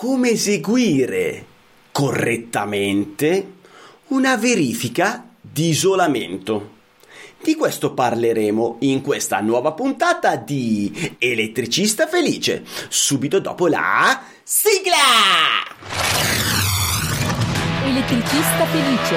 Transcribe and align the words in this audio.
come 0.00 0.30
eseguire 0.30 1.44
correttamente 1.90 3.54
una 4.08 4.36
verifica 4.36 5.28
di 5.40 5.70
isolamento. 5.70 6.76
Di 7.42 7.56
questo 7.56 7.94
parleremo 7.94 8.76
in 8.82 9.00
questa 9.00 9.40
nuova 9.40 9.72
puntata 9.72 10.36
di 10.36 11.16
Elettricista 11.18 12.06
Felice, 12.06 12.62
subito 12.88 13.40
dopo 13.40 13.66
la 13.66 14.22
sigla! 14.44 14.94
Elettricista 17.84 18.66
Felice. 18.66 19.16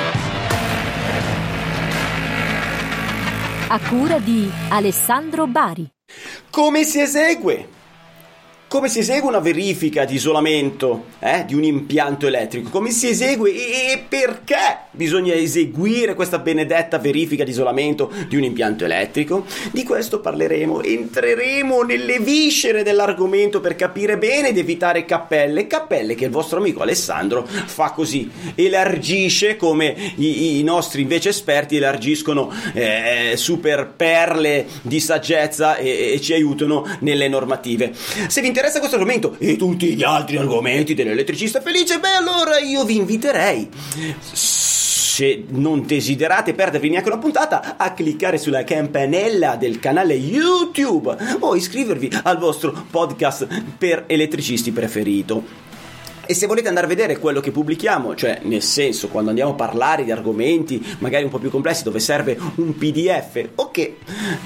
A 3.67 3.79
cura 3.87 4.17
di 4.17 4.49
Alessandro 4.69 5.45
Bari. 5.45 5.87
Come 6.49 6.83
si 6.85 6.99
esegue 6.99 7.79
come 8.71 8.87
si 8.87 8.99
esegue 8.99 9.27
una 9.27 9.39
verifica 9.39 10.05
di 10.05 10.15
isolamento 10.15 11.07
eh, 11.19 11.43
di 11.45 11.55
un 11.55 11.65
impianto 11.65 12.27
elettrico? 12.27 12.69
Come 12.69 12.91
si 12.91 13.09
esegue 13.09 13.51
e 13.51 14.01
perché 14.07 14.83
bisogna 14.91 15.33
eseguire 15.33 16.13
questa 16.13 16.39
benedetta 16.39 16.97
verifica 16.97 17.43
di 17.43 17.51
isolamento 17.51 18.09
di 18.29 18.37
un 18.37 18.43
impianto 18.43 18.85
elettrico? 18.85 19.45
Di 19.71 19.83
questo 19.83 20.21
parleremo, 20.21 20.83
entreremo 20.83 21.81
nelle 21.81 22.19
viscere 22.19 22.81
dell'argomento 22.81 23.59
per 23.59 23.75
capire 23.75 24.17
bene 24.17 24.47
ed 24.47 24.57
evitare 24.57 25.03
cappelle, 25.03 25.67
cappelle 25.67 26.15
che 26.15 26.23
il 26.23 26.31
vostro 26.31 26.59
amico 26.59 26.81
Alessandro 26.81 27.45
fa 27.45 27.91
così, 27.91 28.31
elargisce 28.55 29.57
come 29.57 30.13
i, 30.15 30.59
i 30.59 30.63
nostri 30.63 31.01
invece 31.01 31.27
esperti 31.27 31.75
elargiscono 31.75 32.49
eh, 32.71 33.33
super 33.35 33.91
perle 33.97 34.65
di 34.81 35.01
saggezza 35.01 35.75
e, 35.75 36.13
e 36.13 36.21
ci 36.21 36.31
aiutano 36.31 36.85
nelle 37.01 37.27
normative. 37.27 37.91
Se 38.27 38.39
vi 38.39 38.47
interessa 38.47 38.59
questo 38.79 38.95
argomento? 38.95 39.35
E 39.39 39.55
tutti 39.55 39.95
gli 39.95 40.03
altri 40.03 40.37
argomenti 40.37 40.93
dell'elettricista 40.93 41.61
felice, 41.61 41.99
beh 41.99 42.15
allora 42.15 42.59
io 42.59 42.83
vi 42.83 42.97
inviterei. 42.97 43.69
Se 44.21 45.43
non 45.49 45.85
desiderate 45.85 46.53
perdervi 46.53 46.89
neanche 46.89 47.09
una 47.09 47.17
puntata, 47.17 47.75
a 47.77 47.93
cliccare 47.93 48.37
sulla 48.37 48.63
campanella 48.63 49.55
del 49.55 49.79
canale 49.79 50.13
YouTube 50.13 51.15
o 51.39 51.55
iscrivervi 51.55 52.09
al 52.23 52.37
vostro 52.37 52.85
podcast 52.89 53.47
per 53.77 54.05
elettricisti 54.07 54.71
preferito. 54.71 55.70
E 56.25 56.33
se 56.33 56.45
volete 56.45 56.67
andare 56.67 56.85
a 56.85 56.89
vedere 56.89 57.19
quello 57.19 57.41
che 57.41 57.51
pubblichiamo, 57.51 58.15
cioè 58.15 58.39
nel 58.43 58.61
senso 58.61 59.09
quando 59.09 59.29
andiamo 59.29 59.51
a 59.51 59.55
parlare 59.55 60.03
di 60.03 60.11
argomenti 60.11 60.95
magari 60.99 61.23
un 61.23 61.29
po' 61.29 61.39
più 61.39 61.49
complessi 61.49 61.83
dove 61.83 61.99
serve 61.99 62.37
un 62.55 62.77
PDF, 62.77 63.49
ok, 63.55 63.91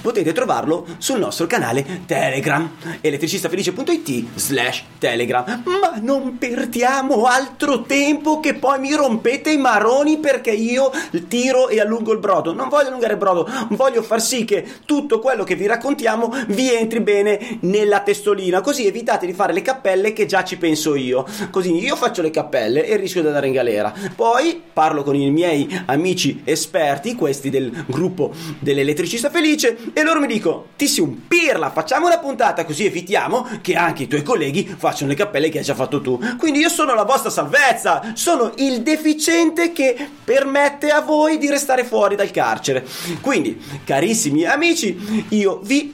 potete 0.01 0.31
trovarlo 0.33 0.87
sul 0.97 1.19
nostro 1.19 1.45
canale 1.47 2.01
Telegram, 2.05 2.69
elettricistafelice.it 3.01 4.25
slash 4.35 4.83
Telegram. 4.97 5.63
Ma 5.65 5.99
non 6.01 6.37
perdiamo 6.37 7.25
altro 7.25 7.83
tempo 7.83 8.39
che 8.39 8.55
poi 8.55 8.79
mi 8.79 8.93
rompete 8.95 9.51
i 9.51 9.57
maroni 9.57 10.17
perché 10.17 10.51
io 10.51 10.91
tiro 11.27 11.67
e 11.69 11.79
allungo 11.79 12.13
il 12.13 12.19
brodo. 12.19 12.53
Non 12.53 12.69
voglio 12.69 12.87
allungare 12.87 13.13
il 13.13 13.19
brodo, 13.19 13.47
voglio 13.69 14.01
far 14.01 14.21
sì 14.21 14.45
che 14.45 14.65
tutto 14.85 15.19
quello 15.19 15.43
che 15.43 15.55
vi 15.55 15.67
raccontiamo 15.67 16.33
vi 16.47 16.73
entri 16.73 17.01
bene 17.01 17.59
nella 17.61 17.99
testolina, 17.99 18.61
così 18.61 18.87
evitate 18.87 19.25
di 19.25 19.33
fare 19.33 19.53
le 19.53 19.61
cappelle 19.61 20.13
che 20.13 20.25
già 20.25 20.43
ci 20.43 20.57
penso 20.57 20.95
io. 20.95 21.25
Così 21.51 21.64
io 21.69 21.95
faccio 21.95 22.21
le 22.21 22.31
cappelle 22.31 22.85
e 22.85 22.95
rischio 22.97 23.21
di 23.21 23.27
andare 23.27 23.47
in 23.47 23.53
galera. 23.53 23.94
Poi 24.16 24.61
parlo 24.73 25.03
con 25.03 25.16
i 25.16 25.30
miei 25.31 25.67
amici 25.85 26.41
esperti, 26.44 27.16
questi 27.16 27.49
del 27.49 27.85
gruppo 27.88 28.33
dell'elettricista 28.59 29.30
felice, 29.30 29.77
e 29.93 30.03
loro 30.03 30.19
mi 30.19 30.27
dicono: 30.27 30.67
Ti 30.75 30.88
si 30.88 31.02
un 31.02 31.27
pirla, 31.27 31.71
facciamo 31.71 32.08
una 32.08 32.19
puntata 32.19 32.66
così 32.66 32.86
evitiamo 32.86 33.47
che 33.61 33.75
anche 33.75 34.03
i 34.03 34.08
tuoi 34.08 34.23
colleghi 34.23 34.75
facciano 34.77 35.09
le 35.09 35.17
cappelle 35.17 35.49
che 35.49 35.59
hai 35.59 35.63
già 35.63 35.75
fatto 35.75 36.02
tu. 36.02 36.19
Quindi 36.38 36.59
io 36.59 36.69
sono 36.69 36.93
la 36.93 37.03
vostra 37.03 37.30
salvezza, 37.30 38.13
sono 38.13 38.53
il 38.58 38.81
deficiente 38.81 39.71
che 39.71 40.09
permette 40.23 40.89
a 40.89 41.02
voi 41.02 41.38
di 41.38 41.49
restare 41.49 41.83
fuori 41.83 42.16
dal 42.16 42.31
carcere. 42.31 42.86
Quindi, 43.21 43.59
carissimi 43.83 44.45
amici, 44.45 45.26
io 45.30 45.59
vi 45.64 45.93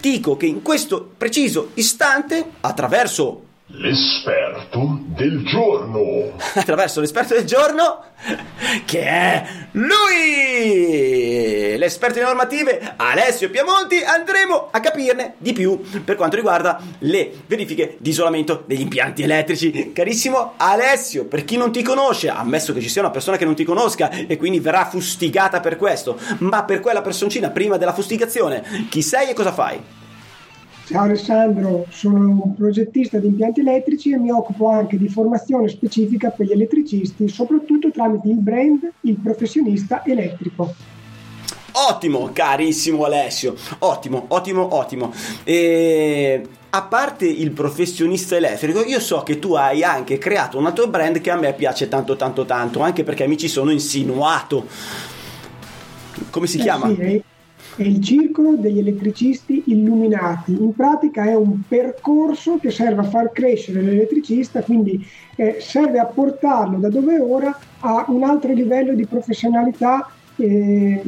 dico 0.00 0.36
che 0.36 0.46
in 0.46 0.62
questo 0.62 1.10
preciso 1.16 1.70
istante, 1.74 2.44
attraverso 2.60 3.50
L'esperto 3.74 5.00
del 5.06 5.46
giorno. 5.46 6.36
Attraverso 6.54 7.00
l'esperto 7.00 7.32
del 7.32 7.46
giorno, 7.46 8.04
che 8.84 9.00
è 9.00 9.46
lui! 9.72 11.78
L'esperto 11.78 12.18
di 12.18 12.24
normative, 12.24 12.92
Alessio 12.96 13.48
Piamonti, 13.48 14.02
andremo 14.02 14.68
a 14.70 14.80
capirne 14.80 15.36
di 15.38 15.54
più 15.54 15.80
per 16.04 16.16
quanto 16.16 16.36
riguarda 16.36 16.82
le 16.98 17.32
verifiche 17.46 17.96
di 17.98 18.10
isolamento 18.10 18.62
degli 18.66 18.82
impianti 18.82 19.22
elettrici. 19.22 19.92
Carissimo 19.94 20.52
Alessio, 20.58 21.24
per 21.24 21.46
chi 21.46 21.56
non 21.56 21.72
ti 21.72 21.82
conosce, 21.82 22.28
ammesso 22.28 22.74
che 22.74 22.82
ci 22.82 22.90
sia 22.90 23.00
una 23.00 23.10
persona 23.10 23.38
che 23.38 23.46
non 23.46 23.54
ti 23.54 23.64
conosca 23.64 24.10
e 24.10 24.36
quindi 24.36 24.60
verrà 24.60 24.84
fustigata 24.84 25.60
per 25.60 25.76
questo, 25.76 26.18
ma 26.40 26.64
per 26.64 26.80
quella 26.80 27.00
personcina 27.00 27.48
prima 27.48 27.78
della 27.78 27.94
fustigazione, 27.94 28.86
chi 28.90 29.00
sei 29.00 29.30
e 29.30 29.34
cosa 29.34 29.50
fai? 29.50 30.01
Ciao 30.84 31.04
Alessandro, 31.04 31.86
sono 31.90 32.18
un 32.18 32.54
progettista 32.56 33.18
di 33.18 33.28
impianti 33.28 33.60
elettrici 33.60 34.12
e 34.12 34.18
mi 34.18 34.30
occupo 34.30 34.68
anche 34.68 34.98
di 34.98 35.08
formazione 35.08 35.68
specifica 35.68 36.30
per 36.30 36.46
gli 36.46 36.52
elettricisti, 36.52 37.28
soprattutto 37.28 37.90
tramite 37.90 38.28
il 38.28 38.38
brand 38.38 38.92
Il 39.02 39.16
Professionista 39.16 40.04
Elettrico. 40.04 40.74
Ottimo, 41.88 42.30
carissimo 42.32 43.04
Alessio, 43.04 43.54
ottimo, 43.78 44.24
ottimo, 44.28 44.74
ottimo. 44.74 45.12
E 45.44 46.42
a 46.70 46.82
parte 46.82 47.26
il 47.26 47.52
professionista 47.52 48.36
elettrico, 48.36 48.82
io 48.82 48.98
so 48.98 49.22
che 49.22 49.38
tu 49.38 49.54
hai 49.54 49.84
anche 49.84 50.18
creato 50.18 50.58
un 50.58 50.66
altro 50.66 50.88
brand 50.88 51.20
che 51.20 51.30
a 51.30 51.36
me 51.36 51.54
piace 51.54 51.88
tanto, 51.88 52.16
tanto, 52.16 52.44
tanto, 52.44 52.80
anche 52.80 53.04
perché 53.04 53.26
mi 53.26 53.38
ci 53.38 53.48
sono 53.48 53.70
insinuato. 53.70 54.66
Come 56.28 56.46
si 56.46 56.58
eh 56.58 56.62
chiama? 56.62 56.88
Sì, 56.88 57.22
è 57.76 57.82
il 57.82 58.02
Circolo 58.02 58.56
degli 58.56 58.78
Elettricisti 58.78 59.64
Illuminati. 59.66 60.52
In 60.52 60.74
pratica 60.74 61.24
è 61.24 61.34
un 61.34 61.60
percorso 61.66 62.58
che 62.58 62.70
serve 62.70 63.00
a 63.00 63.04
far 63.04 63.32
crescere 63.32 63.80
l'elettricista, 63.80 64.62
quindi 64.62 65.04
eh, 65.36 65.56
serve 65.60 65.98
a 65.98 66.04
portarlo 66.04 66.78
da 66.78 66.88
dove 66.88 67.18
ora 67.18 67.58
a 67.80 68.04
un 68.08 68.22
altro 68.24 68.52
livello 68.52 68.94
di 68.94 69.06
professionalità. 69.06 70.08
Eh, 70.36 71.02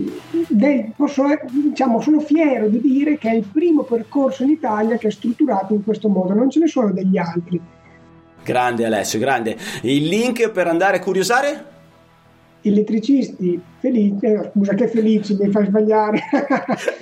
del, 0.49 0.93
posso, 0.97 1.25
diciamo, 1.51 2.01
sono 2.01 2.21
fiero 2.21 2.69
di 2.69 2.81
dire 2.81 3.19
che 3.19 3.31
è 3.31 3.35
il 3.35 3.47
primo 3.51 3.83
percorso 3.83 4.43
in 4.43 4.51
Italia 4.51 4.97
che 4.97 5.09
è 5.09 5.11
strutturato 5.11 5.75
in 5.75 5.83
questo 5.83 6.09
modo, 6.09 6.35
non 6.35 6.51
ce 6.51 6.61
ne 6.61 6.67
sono 6.67 6.93
degli 6.93 7.19
altri. 7.19 7.61
Grande 8.43 8.85
Alessio, 8.85 9.19
grande. 9.19 9.57
Il 9.83 10.07
link 10.07 10.51
per 10.51 10.67
andare 10.67 10.99
a 10.99 11.01
curiosare? 11.01 11.73
Elettricisti 12.65 13.61
felici, 13.79 14.25
eh, 14.27 14.51
scusa 14.53 14.75
che 14.75 14.89
felici, 14.89 15.37
mi 15.39 15.51
fai 15.51 15.67
sbagliare. 15.67 16.23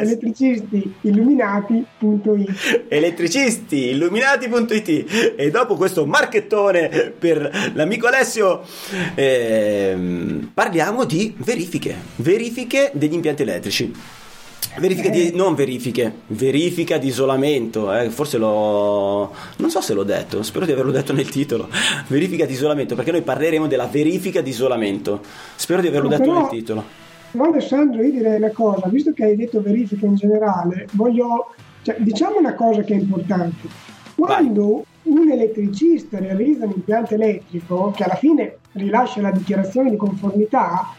Elettricisti 0.00 0.94
illuminati.it. 1.02 2.86
Elettricisti 2.88 3.88
illuminati.it 3.88 5.34
e 5.36 5.50
dopo 5.50 5.76
questo 5.76 6.04
marchettone 6.04 7.14
per 7.18 7.70
l'amico 7.74 8.06
Alessio 8.06 8.62
ehm, 9.14 10.50
parliamo 10.52 11.04
di 11.04 11.34
verifiche, 11.38 11.96
verifiche 12.16 12.90
degli 12.94 13.14
impianti 13.14 13.42
elettrici. 13.42 13.92
Verifica 14.78 15.08
di, 15.08 15.32
non 15.34 15.54
verifiche, 15.54 16.12
verifica 16.28 16.98
di 16.98 17.08
isolamento, 17.08 17.92
eh, 17.92 18.10
forse 18.10 18.38
l'ho, 18.38 19.32
non 19.56 19.70
so 19.70 19.80
se 19.80 19.92
l'ho 19.92 20.04
detto, 20.04 20.42
spero 20.42 20.64
di 20.64 20.72
averlo 20.72 20.92
detto 20.92 21.12
nel 21.12 21.28
titolo, 21.28 21.68
verifica 22.06 22.46
di 22.46 22.52
isolamento, 22.52 22.94
perché 22.94 23.10
noi 23.10 23.22
parleremo 23.22 23.66
della 23.66 23.86
verifica 23.86 24.40
di 24.40 24.50
isolamento, 24.50 25.20
spero 25.56 25.80
di 25.80 25.88
averlo 25.88 26.08
No, 26.08 26.16
detto 26.16 26.28
però- 26.28 26.40
nel 26.42 26.50
titolo. 26.50 26.84
No 27.30 27.44
Alessandro, 27.44 28.02
io 28.02 28.10
direi 28.12 28.36
una 28.36 28.50
cosa, 28.50 28.88
visto 28.88 29.12
che 29.12 29.24
hai 29.24 29.36
detto 29.36 29.60
verifica 29.60 30.06
in 30.06 30.14
generale, 30.14 30.86
voglio, 30.92 31.54
cioè, 31.82 31.96
diciamo 31.98 32.38
una 32.38 32.54
cosa 32.54 32.82
che 32.82 32.94
è 32.94 32.96
importante. 32.98 33.68
Quando 34.14 34.84
un 35.02 35.30
elettricista 35.30 36.18
realizza 36.18 36.64
un 36.64 36.72
impianto 36.74 37.14
elettrico, 37.14 37.92
che 37.94 38.04
alla 38.04 38.14
fine 38.14 38.58
rilascia 38.72 39.20
la 39.20 39.30
dichiarazione 39.30 39.90
di 39.90 39.96
conformità, 39.96 40.94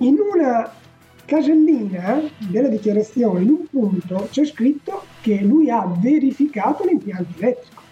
in 0.00 0.16
una 0.32 0.70
casellina 1.26 2.22
della 2.38 2.68
dichiarazione, 2.68 3.42
in 3.42 3.50
un 3.50 3.66
punto, 3.68 4.28
c'è 4.30 4.44
scritto 4.46 5.04
che 5.20 5.40
lui 5.42 5.68
ha 5.68 5.86
verificato 5.98 6.84
l'impianto 6.84 7.38
elettrico. 7.38 7.82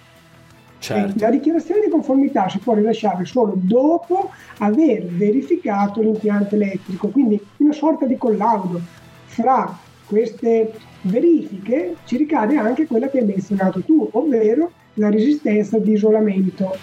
Certo. 0.78 1.14
La 1.18 1.30
dichiarazione 1.30 1.80
di 1.82 1.90
conformità 1.90 2.48
si 2.48 2.58
può 2.58 2.74
rilasciare 2.74 3.24
solo 3.24 3.54
dopo 3.56 4.30
aver 4.58 5.04
verificato 5.06 6.00
l'impianto 6.00 6.54
elettrico, 6.54 7.08
quindi 7.08 7.40
una 7.58 7.72
sorta 7.72 8.06
di 8.06 8.16
collaudo. 8.16 8.80
Fra 9.26 9.78
queste 10.06 10.72
verifiche 11.02 11.96
ci 12.04 12.16
ricade 12.16 12.56
anche 12.56 12.86
quella 12.86 13.08
che 13.08 13.18
hai 13.18 13.24
menzionato 13.24 13.80
tu, 13.80 14.08
ovvero 14.12 14.70
la 14.94 15.10
resistenza 15.10 15.78
di 15.78 15.92
isolamento. 15.92 16.76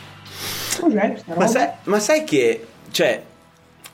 Cos'è 0.79 1.13
sta 1.17 1.23
Ma 1.27 1.33
roba? 1.33 1.47
sai, 1.47 1.67
ma 1.83 1.99
sai 1.99 2.23
che, 2.23 2.65
cioè, 2.89 3.21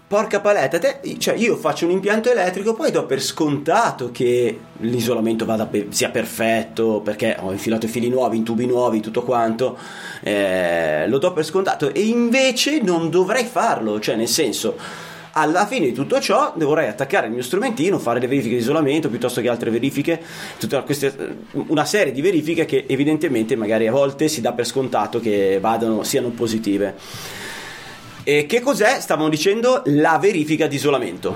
porca 0.08 0.40
paletta, 0.40 0.80
te, 0.80 1.00
cioè 1.18 1.36
io 1.36 1.58
faccio 1.58 1.86
un 1.86 1.92
impianto 1.92 2.32
elettrico, 2.32 2.74
poi 2.74 2.92
do 2.92 3.06
per 3.06 3.22
scontato 3.22 4.10
che 4.12 4.58
l'isolamento 4.78 5.46
pe- 5.70 5.88
sia 5.90 6.10
perfetto, 6.10 7.02
perché 7.04 7.36
ho 7.38 7.52
infilato 7.52 7.88
i 7.88 7.90
fili 7.90 8.08
nuovi, 8.08 8.38
in 8.38 8.44
tubi 8.44 8.66
nuovi, 8.66 9.02
tutto 9.02 9.24
quanto, 9.24 9.78
eh, 10.22 11.08
lo 11.10 11.18
do 11.18 11.34
per 11.34 11.44
scontato 11.44 11.94
e 11.94 12.06
invece 12.06 12.82
non 12.82 13.10
dovrei 13.10 13.44
farlo, 13.44 14.00
cioè 14.00 14.16
nel 14.16 14.30
senso 14.30 14.78
alla 15.34 15.68
fine 15.68 15.88
di 15.88 15.94
tutto 15.94 16.20
ciò 16.20 16.54
dovrei 16.56 16.88
attaccare 16.88 17.28
il 17.28 17.34
mio 17.34 17.44
strumentino, 17.44 18.00
fare 18.00 18.20
le 18.20 18.28
verifiche 18.28 18.56
di 18.56 18.62
isolamento 18.62 19.10
piuttosto 19.10 19.42
che 19.42 19.50
altre 19.50 19.70
verifiche, 19.70 20.20
queste, 20.86 21.38
una 21.52 21.86
serie 21.86 22.14
di 22.14 22.22
verifiche 22.22 22.66
che 22.66 22.86
evidentemente 22.88 23.56
magari 23.56 23.88
a 23.88 23.92
volte 23.92 24.30
si 24.30 24.42
dà 24.42 24.54
per 24.54 24.66
scontato 24.66 25.20
che 25.20 25.60
vadano, 25.60 26.02
siano 26.04 26.30
positive. 26.30 26.96
E 28.30 28.46
che 28.46 28.60
cos'è? 28.60 29.00
Stavamo 29.00 29.30
dicendo 29.30 29.84
la 29.86 30.18
verifica 30.20 30.68
di 30.68 30.76
isolamento. 30.76 31.34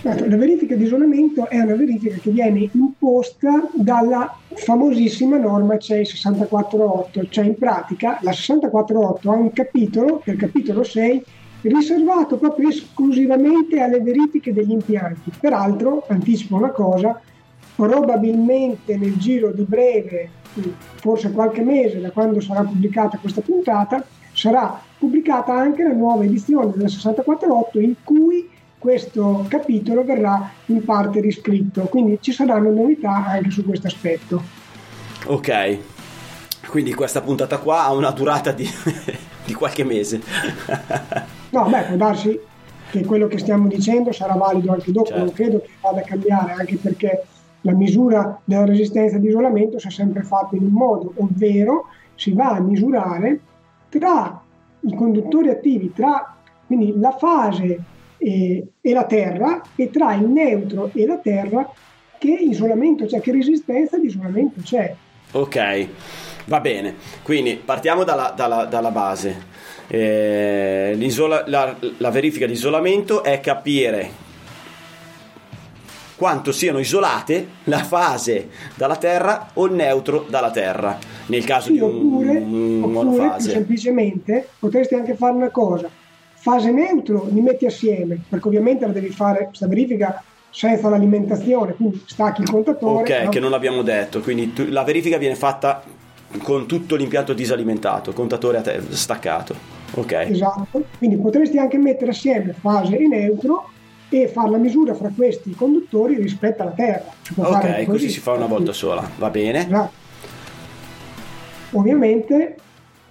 Certo, 0.00 0.28
la 0.28 0.36
verifica 0.36 0.76
di 0.76 0.84
isolamento 0.84 1.48
è 1.48 1.58
una 1.58 1.74
verifica 1.74 2.14
che 2.22 2.30
viene 2.30 2.70
imposta 2.70 3.68
dalla 3.72 4.32
famosissima 4.54 5.38
norma 5.38 5.78
CEI 5.78 6.04
648, 6.04 7.26
cioè 7.30 7.46
in 7.46 7.56
pratica 7.56 8.20
la 8.20 8.30
648 8.30 9.28
ha 9.28 9.34
un 9.34 9.52
capitolo, 9.52 10.22
il 10.26 10.36
capitolo 10.36 10.84
6, 10.84 11.24
riservato 11.62 12.36
proprio 12.36 12.68
esclusivamente 12.68 13.80
alle 13.80 14.00
verifiche 14.00 14.52
degli 14.52 14.70
impianti. 14.70 15.32
Peraltro, 15.40 16.04
anticipo 16.06 16.54
una 16.54 16.70
cosa, 16.70 17.20
probabilmente 17.74 18.96
nel 18.96 19.16
giro 19.16 19.50
di 19.50 19.64
breve, 19.64 20.28
forse 20.94 21.32
qualche 21.32 21.62
mese 21.62 22.00
da 22.00 22.12
quando 22.12 22.40
sarà 22.40 22.60
pubblicata 22.60 23.18
questa 23.18 23.40
puntata, 23.40 24.06
sarà 24.42 24.82
pubblicata 24.98 25.54
anche 25.54 25.84
la 25.84 25.92
nuova 25.92 26.24
edizione 26.24 26.72
della 26.72 26.88
648 26.88 27.78
in 27.78 27.94
cui 28.02 28.50
questo 28.76 29.44
capitolo 29.46 30.02
verrà 30.02 30.50
in 30.66 30.84
parte 30.84 31.20
riscritto, 31.20 31.82
quindi 31.82 32.18
ci 32.20 32.32
saranno 32.32 32.72
novità 32.72 33.24
anche 33.24 33.50
su 33.50 33.64
questo 33.64 33.86
aspetto. 33.86 34.42
Ok, 35.26 35.78
quindi 36.66 36.92
questa 36.92 37.20
puntata 37.20 37.58
qua 37.58 37.84
ha 37.84 37.92
una 37.92 38.10
durata 38.10 38.50
di, 38.50 38.68
di 39.46 39.54
qualche 39.54 39.84
mese. 39.84 40.20
No, 41.50 41.68
beh, 41.68 41.82
può 41.82 41.96
darsi 41.96 42.36
che 42.90 43.04
quello 43.04 43.28
che 43.28 43.38
stiamo 43.38 43.68
dicendo 43.68 44.10
sarà 44.10 44.34
valido 44.34 44.72
anche 44.72 44.90
dopo, 44.90 45.06
certo. 45.06 45.24
non 45.24 45.32
credo 45.32 45.60
che 45.60 45.70
vada 45.80 46.00
a 46.00 46.04
cambiare, 46.04 46.52
anche 46.58 46.78
perché 46.78 47.26
la 47.60 47.74
misura 47.74 48.40
della 48.42 48.64
resistenza 48.64 49.18
di 49.18 49.28
isolamento 49.28 49.78
si 49.78 49.86
è 49.86 49.90
sempre 49.92 50.24
fatta 50.24 50.56
in 50.56 50.64
un 50.64 50.72
modo, 50.72 51.12
ovvero 51.18 51.86
si 52.16 52.32
va 52.32 52.50
a 52.50 52.60
misurare 52.60 53.38
tra 53.98 54.42
i 54.80 54.94
conduttori 54.94 55.50
attivi, 55.50 55.92
tra 55.92 56.36
quindi 56.66 56.94
la 56.98 57.12
fase 57.12 57.78
e, 58.16 58.66
e 58.80 58.92
la 58.92 59.04
terra 59.04 59.60
e 59.76 59.90
tra 59.90 60.14
il 60.14 60.26
neutro 60.26 60.90
e 60.94 61.06
la 61.06 61.18
terra 61.18 61.70
che 62.18 62.30
isolamento 62.30 63.04
c'è, 63.04 63.20
che 63.20 63.32
resistenza 63.32 63.98
di 63.98 64.06
isolamento 64.06 64.60
c'è. 64.62 64.94
Ok, 65.32 65.88
va 66.46 66.60
bene, 66.60 66.94
quindi 67.22 67.60
partiamo 67.62 68.04
dalla, 68.04 68.32
dalla, 68.34 68.64
dalla 68.64 68.90
base. 68.90 69.50
Eh, 69.88 70.96
la, 71.46 71.76
la 71.98 72.10
verifica 72.10 72.46
di 72.46 72.52
isolamento 72.52 73.22
è 73.22 73.40
capire 73.40 74.30
quanto 76.22 76.52
siano 76.52 76.78
isolate 76.78 77.48
la 77.64 77.82
fase 77.82 78.48
dalla 78.76 78.94
Terra 78.94 79.48
o 79.54 79.66
il 79.66 79.72
neutro 79.72 80.24
dalla 80.28 80.52
Terra 80.52 80.96
nel 81.26 81.42
caso 81.42 81.66
sì, 81.66 81.72
di 81.72 81.80
un, 81.80 81.96
oppure, 81.96 82.36
un 82.38 82.96
oppure 82.96 83.40
semplicemente 83.40 84.46
potresti 84.56 84.94
anche 84.94 85.16
fare 85.16 85.34
una 85.34 85.50
cosa 85.50 85.90
fase 86.34 86.70
neutro 86.70 87.26
li 87.28 87.40
metti 87.40 87.66
assieme 87.66 88.20
perché 88.28 88.46
ovviamente 88.46 88.86
la 88.86 88.92
devi 88.92 89.08
fare 89.08 89.46
questa 89.46 89.66
verifica 89.66 90.22
senza 90.48 90.88
l'alimentazione 90.88 91.74
quindi 91.74 92.00
stacchi 92.06 92.42
il 92.42 92.50
contatore 92.50 93.02
ok 93.02 93.24
no? 93.24 93.28
che 93.28 93.40
non 93.40 93.50
l'abbiamo 93.50 93.82
detto 93.82 94.20
quindi 94.20 94.52
tu, 94.52 94.66
la 94.68 94.84
verifica 94.84 95.16
viene 95.16 95.34
fatta 95.34 95.82
con 96.40 96.66
tutto 96.66 96.94
l'impianto 96.94 97.32
disalimentato 97.32 98.12
contatore 98.12 98.60
te, 98.60 98.80
staccato 98.90 99.80
Ok. 99.94 100.12
Esatto, 100.12 100.84
quindi 100.96 101.18
potresti 101.18 101.58
anche 101.58 101.76
mettere 101.76 102.12
assieme 102.12 102.54
fase 102.54 102.96
e 102.96 103.06
neutro 103.06 103.68
e 104.20 104.28
fare 104.28 104.50
la 104.50 104.58
misura 104.58 104.94
fra 104.94 105.10
questi 105.14 105.54
conduttori 105.54 106.16
rispetto 106.16 106.62
alla 106.62 106.72
Terra. 106.72 107.12
ok, 107.34 107.60
così. 107.60 107.84
così. 107.84 108.08
si 108.10 108.20
fa 108.20 108.32
una 108.32 108.46
volta 108.46 108.72
sola, 108.72 109.08
va 109.16 109.30
bene. 109.30 109.64
Esatto. 109.64 110.00
Ovviamente 111.72 112.56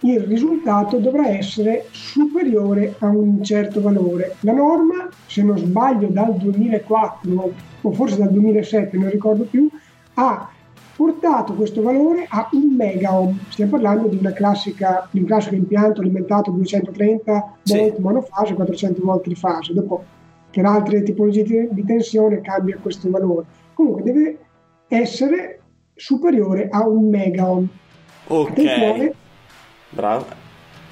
il 0.01 0.19
risultato 0.21 0.97
dovrà 0.97 1.29
essere 1.29 1.87
superiore 1.91 2.95
a 2.99 3.07
un 3.07 3.43
certo 3.43 3.81
valore. 3.81 4.35
La 4.41 4.53
norma, 4.53 5.09
se 5.25 5.43
non 5.43 5.57
sbaglio, 5.57 6.07
dal 6.07 6.35
2004 6.35 7.53
o 7.81 7.91
forse 7.91 8.17
dal 8.17 8.31
2007, 8.31 8.97
non 8.97 9.09
ricordo 9.09 9.43
più, 9.43 9.69
ha 10.15 10.49
portato 10.95 11.53
questo 11.53 11.81
valore 11.81 12.25
a 12.29 12.49
un 12.53 12.75
megaohm. 12.75 13.39
Stiamo 13.49 13.71
parlando 13.71 14.07
di, 14.07 14.19
classica, 14.33 15.07
di 15.11 15.19
un 15.19 15.25
classico 15.25 15.55
impianto 15.55 16.01
alimentato 16.01 16.51
230 16.51 17.31
volt 17.63 17.95
sì. 17.95 18.01
monofase, 18.01 18.53
400 18.53 19.01
volt 19.03 19.27
di 19.27 19.35
fase. 19.35 19.73
Dopo, 19.73 20.03
per 20.51 20.65
altre 20.65 21.01
tipologie 21.03 21.69
di 21.71 21.83
tensione 21.85 22.41
cambia 22.41 22.77
questo 22.81 23.09
valore. 23.09 23.45
Comunque 23.73 24.03
deve 24.03 24.37
essere 24.87 25.61
superiore 25.95 26.67
a 26.69 26.87
un 26.87 27.09
megaohm. 27.09 27.67
Ok. 28.27 28.49
Attenzione, 28.49 29.13
Bravo. 29.89 30.25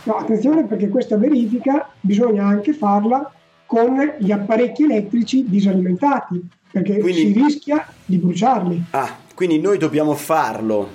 No, 0.04 0.16
attenzione 0.16 0.66
perché 0.66 0.90
questa 0.90 1.18
verifica 1.18 1.90
bisogna 2.00 2.46
anche 2.46 2.74
farla 2.74 3.32
con 3.66 4.16
gli 4.18 4.32
apparecchi 4.32 4.84
elettrici 4.84 5.46
disalimentati, 5.48 6.42
perché 6.72 6.98
Quindi... 7.00 7.34
si 7.34 7.34
rischia 7.34 7.88
di 8.06 8.18
bruciarli. 8.18 8.86
Ah, 8.92 9.18
quindi 9.36 9.60
noi 9.60 9.78
dobbiamo 9.78 10.16
farlo 10.16 10.90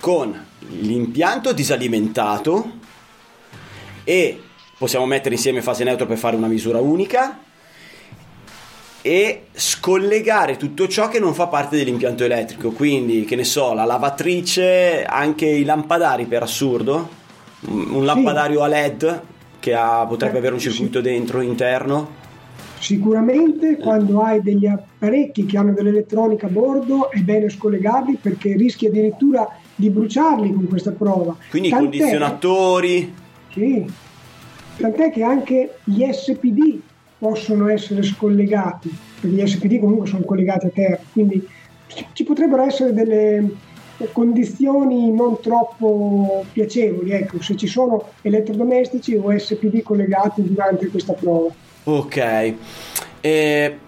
con 0.00 0.38
l'impianto 0.68 1.52
disalimentato 1.52 2.78
e 4.04 4.40
possiamo 4.80 5.04
mettere 5.04 5.34
insieme 5.34 5.60
fase 5.60 5.84
neutro 5.84 6.06
per 6.06 6.16
fare 6.16 6.36
una 6.36 6.46
misura 6.46 6.80
unica 6.80 7.38
e 9.02 9.42
scollegare 9.52 10.56
tutto 10.56 10.88
ciò 10.88 11.08
che 11.08 11.20
non 11.20 11.34
fa 11.34 11.48
parte 11.48 11.76
dell'impianto 11.76 12.24
elettrico, 12.24 12.70
quindi 12.70 13.26
che 13.26 13.36
ne 13.36 13.44
so, 13.44 13.74
la 13.74 13.84
lavatrice, 13.84 15.04
anche 15.04 15.44
i 15.44 15.64
lampadari 15.64 16.24
per 16.24 16.44
assurdo, 16.44 17.10
un 17.66 18.06
lampadario 18.06 18.62
a 18.62 18.68
LED 18.68 19.22
che 19.58 19.74
ha, 19.74 20.06
potrebbe 20.06 20.38
avere 20.38 20.54
un 20.54 20.60
circuito 20.60 21.02
dentro 21.02 21.42
interno. 21.42 22.16
Sicuramente 22.78 23.76
quando 23.76 24.22
hai 24.22 24.40
degli 24.40 24.64
apparecchi 24.64 25.44
che 25.44 25.58
hanno 25.58 25.74
dell'elettronica 25.74 26.46
a 26.46 26.50
bordo 26.50 27.10
è 27.10 27.18
bene 27.18 27.50
scollegarli 27.50 28.16
perché 28.18 28.56
rischi 28.56 28.86
addirittura 28.86 29.46
di 29.74 29.90
bruciarli 29.90 30.54
con 30.54 30.66
questa 30.68 30.92
prova. 30.92 31.36
Quindi 31.50 31.68
i 31.68 31.70
condizionatori. 31.70 33.14
Sì, 33.52 34.08
tant'è 34.80 35.10
che 35.10 35.22
anche 35.22 35.76
gli 35.84 36.04
SPD 36.10 36.80
possono 37.18 37.68
essere 37.68 38.02
scollegati, 38.02 38.90
perché 39.20 39.36
gli 39.36 39.46
SPD 39.46 39.78
comunque 39.78 40.06
sono 40.06 40.24
collegati 40.24 40.66
a 40.66 40.70
terra, 40.70 41.00
quindi 41.12 41.46
ci 42.12 42.24
potrebbero 42.24 42.62
essere 42.62 42.92
delle 42.94 43.48
condizioni 44.12 45.12
non 45.12 45.40
troppo 45.40 46.44
piacevoli, 46.50 47.10
ecco, 47.10 47.42
se 47.42 47.56
ci 47.56 47.66
sono 47.66 48.12
elettrodomestici 48.22 49.14
o 49.14 49.36
SPD 49.36 49.82
collegati 49.82 50.42
durante 50.42 50.86
questa 50.88 51.12
prova. 51.12 51.52
Ok, 51.84 52.54
e 53.20 53.78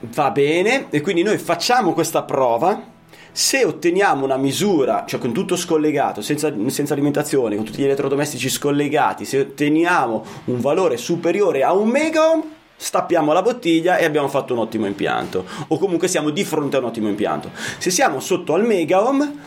va 0.00 0.30
bene, 0.30 0.86
e 0.90 1.00
quindi 1.00 1.22
noi 1.22 1.38
facciamo 1.38 1.92
questa 1.92 2.22
prova. 2.22 2.96
Se 3.38 3.64
otteniamo 3.64 4.24
una 4.24 4.36
misura, 4.36 5.04
cioè 5.06 5.20
con 5.20 5.32
tutto 5.32 5.54
scollegato, 5.54 6.22
senza, 6.22 6.52
senza, 6.66 6.92
alimentazione, 6.92 7.54
con 7.54 7.64
tutti 7.64 7.78
gli 7.78 7.84
elettrodomestici 7.84 8.48
scollegati, 8.48 9.24
se 9.24 9.38
otteniamo 9.38 10.24
un 10.46 10.60
valore 10.60 10.96
superiore 10.96 11.62
a 11.62 11.72
un 11.72 11.88
megaohm, 11.88 12.42
stappiamo 12.74 13.32
la 13.32 13.40
bottiglia 13.40 13.96
e 13.96 14.04
abbiamo 14.04 14.26
fatto 14.26 14.54
un 14.54 14.58
ottimo 14.58 14.86
impianto. 14.86 15.44
O 15.68 15.78
comunque 15.78 16.08
siamo 16.08 16.30
di 16.30 16.42
fronte 16.42 16.74
a 16.74 16.78
un 16.80 16.86
ottimo 16.86 17.06
impianto. 17.06 17.52
Se 17.78 17.92
siamo 17.92 18.18
sotto 18.18 18.54
al 18.54 18.66
megaohm, 18.66 19.40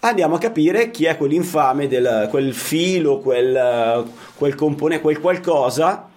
andiamo 0.00 0.34
a 0.34 0.38
capire 0.38 0.90
chi 0.90 1.06
è 1.06 1.16
quell'infame 1.16 1.88
del 1.88 2.26
quel 2.28 2.52
filo, 2.52 3.20
quel, 3.20 4.04
quel 4.34 4.54
componente, 4.54 5.02
quel 5.02 5.18
qualcosa 5.18 6.09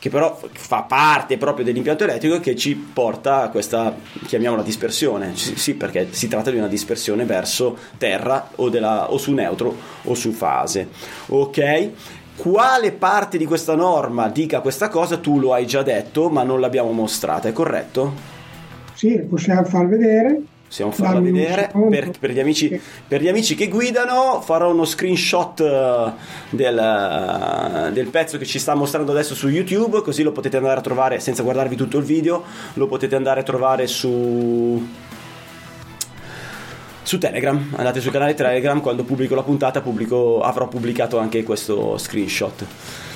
che 0.00 0.08
però 0.08 0.40
fa 0.52 0.80
parte 0.82 1.36
proprio 1.36 1.62
dell'impianto 1.62 2.04
elettrico 2.04 2.40
che 2.40 2.56
ci 2.56 2.74
porta 2.74 3.42
a 3.42 3.48
questa, 3.50 3.94
chiamiamola 4.26 4.62
dispersione, 4.62 5.36
sì 5.36 5.74
perché 5.74 6.08
si 6.12 6.26
tratta 6.26 6.50
di 6.50 6.56
una 6.56 6.68
dispersione 6.68 7.26
verso 7.26 7.76
terra 7.98 8.48
o, 8.56 8.70
della, 8.70 9.12
o 9.12 9.18
su 9.18 9.32
neutro 9.32 9.76
o 10.04 10.14
su 10.14 10.32
fase, 10.32 10.88
ok? 11.26 11.90
Quale 12.34 12.92
parte 12.92 13.36
di 13.36 13.44
questa 13.44 13.74
norma 13.74 14.30
dica 14.30 14.60
questa 14.60 14.88
cosa 14.88 15.18
tu 15.18 15.38
lo 15.38 15.52
hai 15.52 15.66
già 15.66 15.82
detto 15.82 16.30
ma 16.30 16.44
non 16.44 16.60
l'abbiamo 16.60 16.92
mostrata, 16.92 17.48
è 17.48 17.52
corretto? 17.52 18.14
Sì, 18.94 19.20
possiamo 19.28 19.64
far 19.64 19.86
vedere. 19.86 20.40
Possiamo 20.70 20.92
farla 20.92 21.14
Dammi 21.14 21.32
vedere. 21.32 21.68
Per, 21.72 22.10
per 22.20 22.30
gli 22.30 22.38
amici, 22.38 22.80
per 23.08 23.20
gli 23.20 23.26
amici 23.26 23.56
che 23.56 23.66
guidano 23.66 24.40
farò 24.40 24.70
uno 24.70 24.84
screenshot 24.84 25.58
eh, 25.58 26.12
del, 26.50 26.78
eh, 26.78 27.90
del 27.92 28.06
pezzo 28.06 28.38
che 28.38 28.46
ci 28.46 28.60
sta 28.60 28.76
mostrando 28.76 29.10
adesso 29.10 29.34
su 29.34 29.48
YouTube 29.48 30.00
così 30.00 30.22
lo 30.22 30.30
potete 30.30 30.58
andare 30.58 30.78
a 30.78 30.82
trovare 30.82 31.18
senza 31.18 31.42
guardarvi 31.42 31.74
tutto 31.74 31.98
il 31.98 32.04
video 32.04 32.44
lo 32.74 32.86
potete 32.86 33.16
andare 33.16 33.40
a 33.40 33.42
trovare 33.42 33.88
su 33.88 34.80
su 37.02 37.18
Telegram. 37.18 37.60
Andate 37.74 38.00
sul 38.00 38.12
canale 38.12 38.34
Telegram 38.34 38.80
quando 38.80 39.02
pubblico 39.02 39.34
la 39.34 39.42
puntata 39.42 39.80
pubblico, 39.80 40.40
avrò 40.40 40.68
pubblicato 40.68 41.18
anche 41.18 41.42
questo 41.42 41.98
screenshot. 41.98 42.64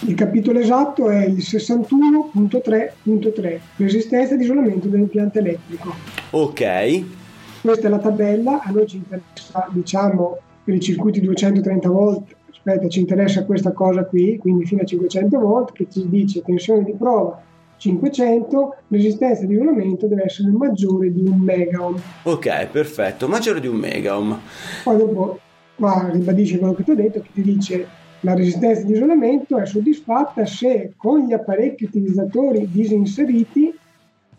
Il 0.08 0.14
capitolo 0.14 0.58
esatto 0.58 1.08
è 1.08 1.26
il 1.26 1.36
61.3.3, 1.36 3.58
resistenza 3.76 4.34
ed 4.34 4.40
isolamento 4.40 4.88
dell'impianto 4.88 5.38
elettrico. 5.38 5.94
ok 6.30 7.22
Questa 7.64 7.86
è 7.86 7.90
la 7.90 7.98
tabella, 7.98 8.60
a 8.62 8.70
noi 8.70 8.86
ci 8.86 8.98
interessa, 8.98 9.66
diciamo, 9.70 10.36
per 10.62 10.74
i 10.74 10.80
circuiti 10.80 11.22
230 11.22 11.88
volt, 11.88 12.36
aspetta, 12.50 12.86
ci 12.88 13.00
interessa 13.00 13.46
questa 13.46 13.72
cosa 13.72 14.04
qui, 14.04 14.36
quindi 14.36 14.66
fino 14.66 14.82
a 14.82 14.84
500 14.84 15.38
volt, 15.38 15.72
che 15.72 15.86
ci 15.90 16.06
dice 16.10 16.42
tensione 16.42 16.84
di 16.84 16.92
prova 16.92 17.40
500, 17.78 18.76
resistenza 18.88 19.46
di 19.46 19.54
isolamento 19.54 20.06
deve 20.06 20.24
essere 20.24 20.50
maggiore 20.50 21.10
di 21.10 21.22
un 21.26 21.38
mega 21.38 21.86
ohm. 21.86 21.98
ok 22.24 22.66
perfetto 22.66 23.28
maggiore 23.28 23.60
di 23.60 23.66
un 23.66 23.76
mega 23.76 24.18
ohm 24.18 24.38
Poi 24.82 24.96
dopo 24.98 25.38
qua 25.74 26.10
ribadisce 26.12 26.58
quello 26.58 26.74
che 26.74 26.84
ti 26.84 26.90
ho 26.90 26.94
detto, 26.94 27.22
che 27.22 27.30
ti 27.32 27.40
dice 27.40 27.86
la 28.20 28.34
resistenza 28.34 28.82
di 28.82 28.92
isolamento 28.92 29.56
è 29.56 29.64
soddisfatta 29.64 30.44
se 30.44 30.92
con 30.96 31.20
gli 31.20 31.32
apparecchi 31.32 31.84
utilizzatori 31.84 32.68
disinseriti 32.70 33.74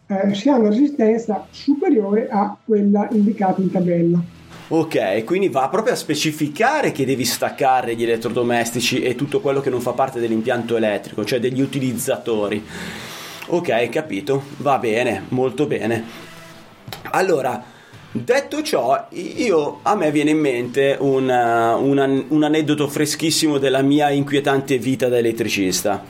eh, 0.07 0.33
si 0.33 0.49
ha 0.49 0.57
una 0.57 0.69
resistenza 0.69 1.47
superiore 1.49 2.27
a 2.29 2.55
quella 2.63 3.07
indicata 3.11 3.61
in 3.61 3.71
tabella. 3.71 4.19
Ok, 4.67 5.23
quindi 5.25 5.49
va 5.49 5.69
proprio 5.69 5.93
a 5.93 5.95
specificare 5.97 6.91
che 6.91 7.05
devi 7.05 7.23
staccare 7.23 7.95
gli 7.95 8.01
elettrodomestici 8.01 9.01
e 9.01 9.13
tutto 9.13 9.39
quello 9.39 9.61
che 9.61 9.69
non 9.69 9.79
fa 9.79 9.91
parte 9.91 10.19
dell'impianto 10.19 10.75
elettrico, 10.75 11.23
cioè 11.23 11.39
degli 11.39 11.61
utilizzatori. 11.61 12.65
Ok, 13.47 13.89
capito, 13.89 14.41
va 14.57 14.79
bene, 14.79 15.25
molto 15.29 15.67
bene. 15.67 16.03
Allora, 17.11 17.63
detto 18.11 18.63
ciò, 18.63 19.07
io, 19.11 19.79
a 19.83 19.95
me 19.95 20.09
viene 20.09 20.31
in 20.31 20.39
mente 20.39 20.97
un, 20.99 21.29
uh, 21.29 21.83
un 21.83 22.25
un 22.29 22.43
aneddoto 22.43 22.87
freschissimo 22.87 23.59
della 23.59 23.83
mia 23.83 24.09
inquietante 24.09 24.79
vita 24.79 25.07
da 25.09 25.19
elettricista. 25.19 26.03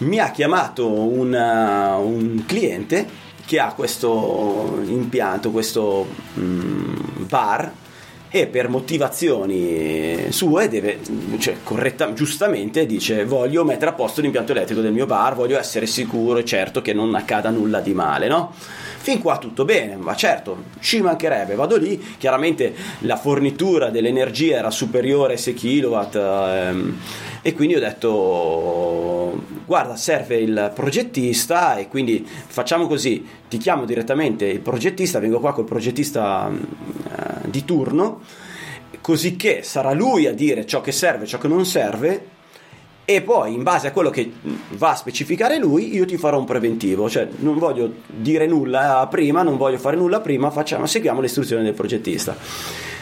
Mi 0.00 0.18
ha 0.18 0.30
chiamato 0.30 0.88
un, 0.88 1.32
uh, 1.32 2.00
un 2.00 2.44
cliente 2.46 3.06
che 3.44 3.58
ha 3.58 3.74
questo 3.74 4.80
impianto, 4.84 5.50
questo 5.50 6.06
mm, 6.38 7.24
bar 7.26 7.72
e 8.32 8.46
per 8.46 8.68
motivazioni 8.68 10.30
sue 10.30 10.68
deve, 10.68 11.00
cioè 11.38 11.56
corretta, 11.64 12.12
giustamente 12.12 12.86
dice 12.86 13.24
voglio 13.24 13.64
mettere 13.64 13.90
a 13.90 13.94
posto 13.94 14.20
l'impianto 14.20 14.52
elettrico 14.52 14.80
del 14.80 14.92
mio 14.92 15.04
bar, 15.04 15.34
voglio 15.34 15.58
essere 15.58 15.86
sicuro 15.86 16.38
e 16.38 16.44
certo 16.44 16.80
che 16.80 16.92
non 16.92 17.12
accada 17.16 17.50
nulla 17.50 17.80
di 17.80 17.92
male, 17.92 18.28
no? 18.28 18.54
Fin 18.54 19.20
qua 19.20 19.38
tutto 19.38 19.64
bene, 19.64 19.96
ma 19.96 20.14
certo, 20.14 20.64
ci 20.78 21.00
mancherebbe, 21.00 21.56
vado 21.56 21.76
lì, 21.76 22.00
chiaramente 22.18 22.72
la 23.00 23.16
fornitura 23.16 23.90
dell'energia 23.90 24.58
era 24.58 24.70
superiore 24.70 25.32
ai 25.32 25.38
6 25.38 25.54
kW 25.54 26.16
ehm, 26.16 27.00
e 27.42 27.52
quindi 27.52 27.74
ho 27.74 27.80
detto 27.80 29.09
guarda 29.64 29.96
serve 29.96 30.36
il 30.36 30.72
progettista 30.74 31.76
e 31.76 31.88
quindi 31.88 32.26
facciamo 32.26 32.86
così, 32.86 33.26
ti 33.48 33.58
chiamo 33.58 33.84
direttamente 33.84 34.46
il 34.46 34.60
progettista, 34.60 35.18
vengo 35.18 35.40
qua 35.40 35.52
col 35.52 35.64
progettista 35.64 36.50
eh, 36.50 37.48
di 37.48 37.64
turno, 37.64 38.20
così 39.00 39.36
che 39.36 39.62
sarà 39.62 39.92
lui 39.92 40.26
a 40.26 40.32
dire 40.32 40.66
ciò 40.66 40.80
che 40.80 40.92
serve, 40.92 41.26
ciò 41.26 41.38
che 41.38 41.48
non 41.48 41.64
serve 41.64 42.38
e 43.10 43.22
poi 43.22 43.54
in 43.54 43.64
base 43.64 43.88
a 43.88 43.90
quello 43.90 44.10
che 44.10 44.30
va 44.68 44.90
a 44.90 44.94
specificare 44.94 45.58
lui 45.58 45.92
io 45.92 46.04
ti 46.04 46.16
farò 46.16 46.38
un 46.38 46.44
preventivo. 46.44 47.10
Cioè 47.10 47.28
non 47.38 47.58
voglio 47.58 47.92
dire 48.06 48.46
nulla 48.46 49.06
prima 49.10 49.42
non 49.42 49.56
voglio 49.56 49.78
fare 49.78 49.96
nulla 49.96 50.20
prima 50.20 50.50
facciamo 50.50 50.86
seguiamo 50.86 51.20
le 51.20 51.26
istruzioni 51.26 51.64
del 51.64 51.74
progettista. 51.74 52.36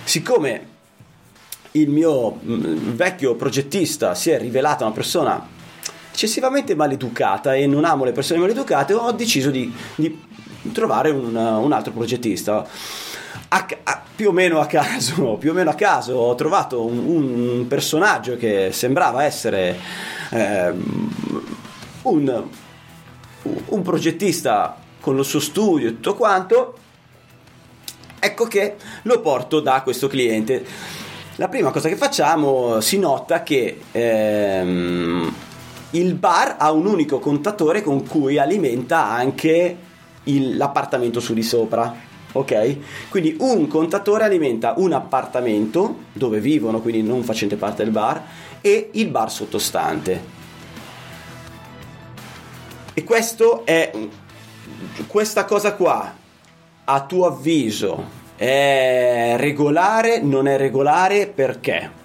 Siccome 0.04 0.76
il 1.72 1.90
mio 1.90 2.30
mh, 2.30 2.94
vecchio 2.94 3.34
progettista 3.34 4.14
si 4.14 4.30
è 4.30 4.38
rivelato 4.38 4.84
una 4.84 4.94
persona 4.94 5.46
eccessivamente 6.18 6.74
maleducata 6.74 7.54
e 7.54 7.68
non 7.68 7.84
amo 7.84 8.02
le 8.02 8.10
persone 8.10 8.40
maleducate 8.40 8.92
ho 8.92 9.12
deciso 9.12 9.52
di, 9.52 9.72
di 9.94 10.20
trovare 10.72 11.10
un, 11.10 11.32
un 11.36 11.72
altro 11.72 11.92
progettista 11.92 12.66
a, 13.46 13.66
a, 13.84 14.02
più 14.16 14.30
o 14.30 14.32
meno 14.32 14.58
a 14.58 14.66
caso, 14.66 15.34
più 15.38 15.52
o 15.52 15.54
meno 15.54 15.70
a 15.70 15.74
caso 15.74 16.14
ho 16.14 16.34
trovato 16.34 16.84
un, 16.84 16.98
un 16.98 17.66
personaggio 17.68 18.36
che 18.36 18.70
sembrava 18.72 19.22
essere 19.22 19.78
eh, 20.30 20.72
un, 22.02 22.48
un 23.66 23.82
progettista 23.82 24.76
con 25.00 25.14
lo 25.14 25.22
suo 25.22 25.38
studio 25.38 25.86
e 25.86 25.94
tutto 25.94 26.16
quanto. 26.16 26.78
Ecco 28.18 28.46
che 28.46 28.74
lo 29.02 29.20
porto 29.20 29.60
da 29.60 29.82
questo 29.82 30.08
cliente. 30.08 30.64
La 31.36 31.46
prima 31.46 31.70
cosa 31.70 31.88
che 31.88 31.94
facciamo 31.94 32.80
si 32.80 32.98
nota 32.98 33.44
che 33.44 33.78
ehm, 33.92 35.32
il 35.90 36.14
bar 36.14 36.56
ha 36.58 36.70
un 36.72 36.86
unico 36.86 37.18
contatore 37.18 37.82
con 37.82 38.06
cui 38.06 38.38
alimenta 38.38 39.06
anche 39.06 39.76
il, 40.24 40.56
l'appartamento 40.56 41.20
su 41.20 41.34
di 41.34 41.42
sopra 41.42 42.06
ok? 42.32 43.08
Quindi 43.08 43.36
un 43.40 43.66
contatore 43.68 44.24
alimenta 44.24 44.74
un 44.76 44.92
appartamento 44.92 45.96
dove 46.12 46.40
vivono, 46.40 46.80
quindi 46.80 47.02
non 47.02 47.22
facente 47.22 47.56
parte 47.56 47.84
del 47.84 47.92
bar, 47.92 48.22
e 48.60 48.90
il 48.92 49.08
bar 49.08 49.30
sottostante. 49.30 50.36
E 52.94 53.04
questo 53.04 53.64
è 53.64 53.92
questa 55.06 55.44
cosa 55.44 55.74
qua, 55.74 56.14
a 56.84 57.00
tuo 57.02 57.26
avviso, 57.26 58.16
è 58.36 59.34
regolare, 59.36 60.20
non 60.20 60.48
è 60.48 60.56
regolare 60.56 61.26
perché? 61.28 61.97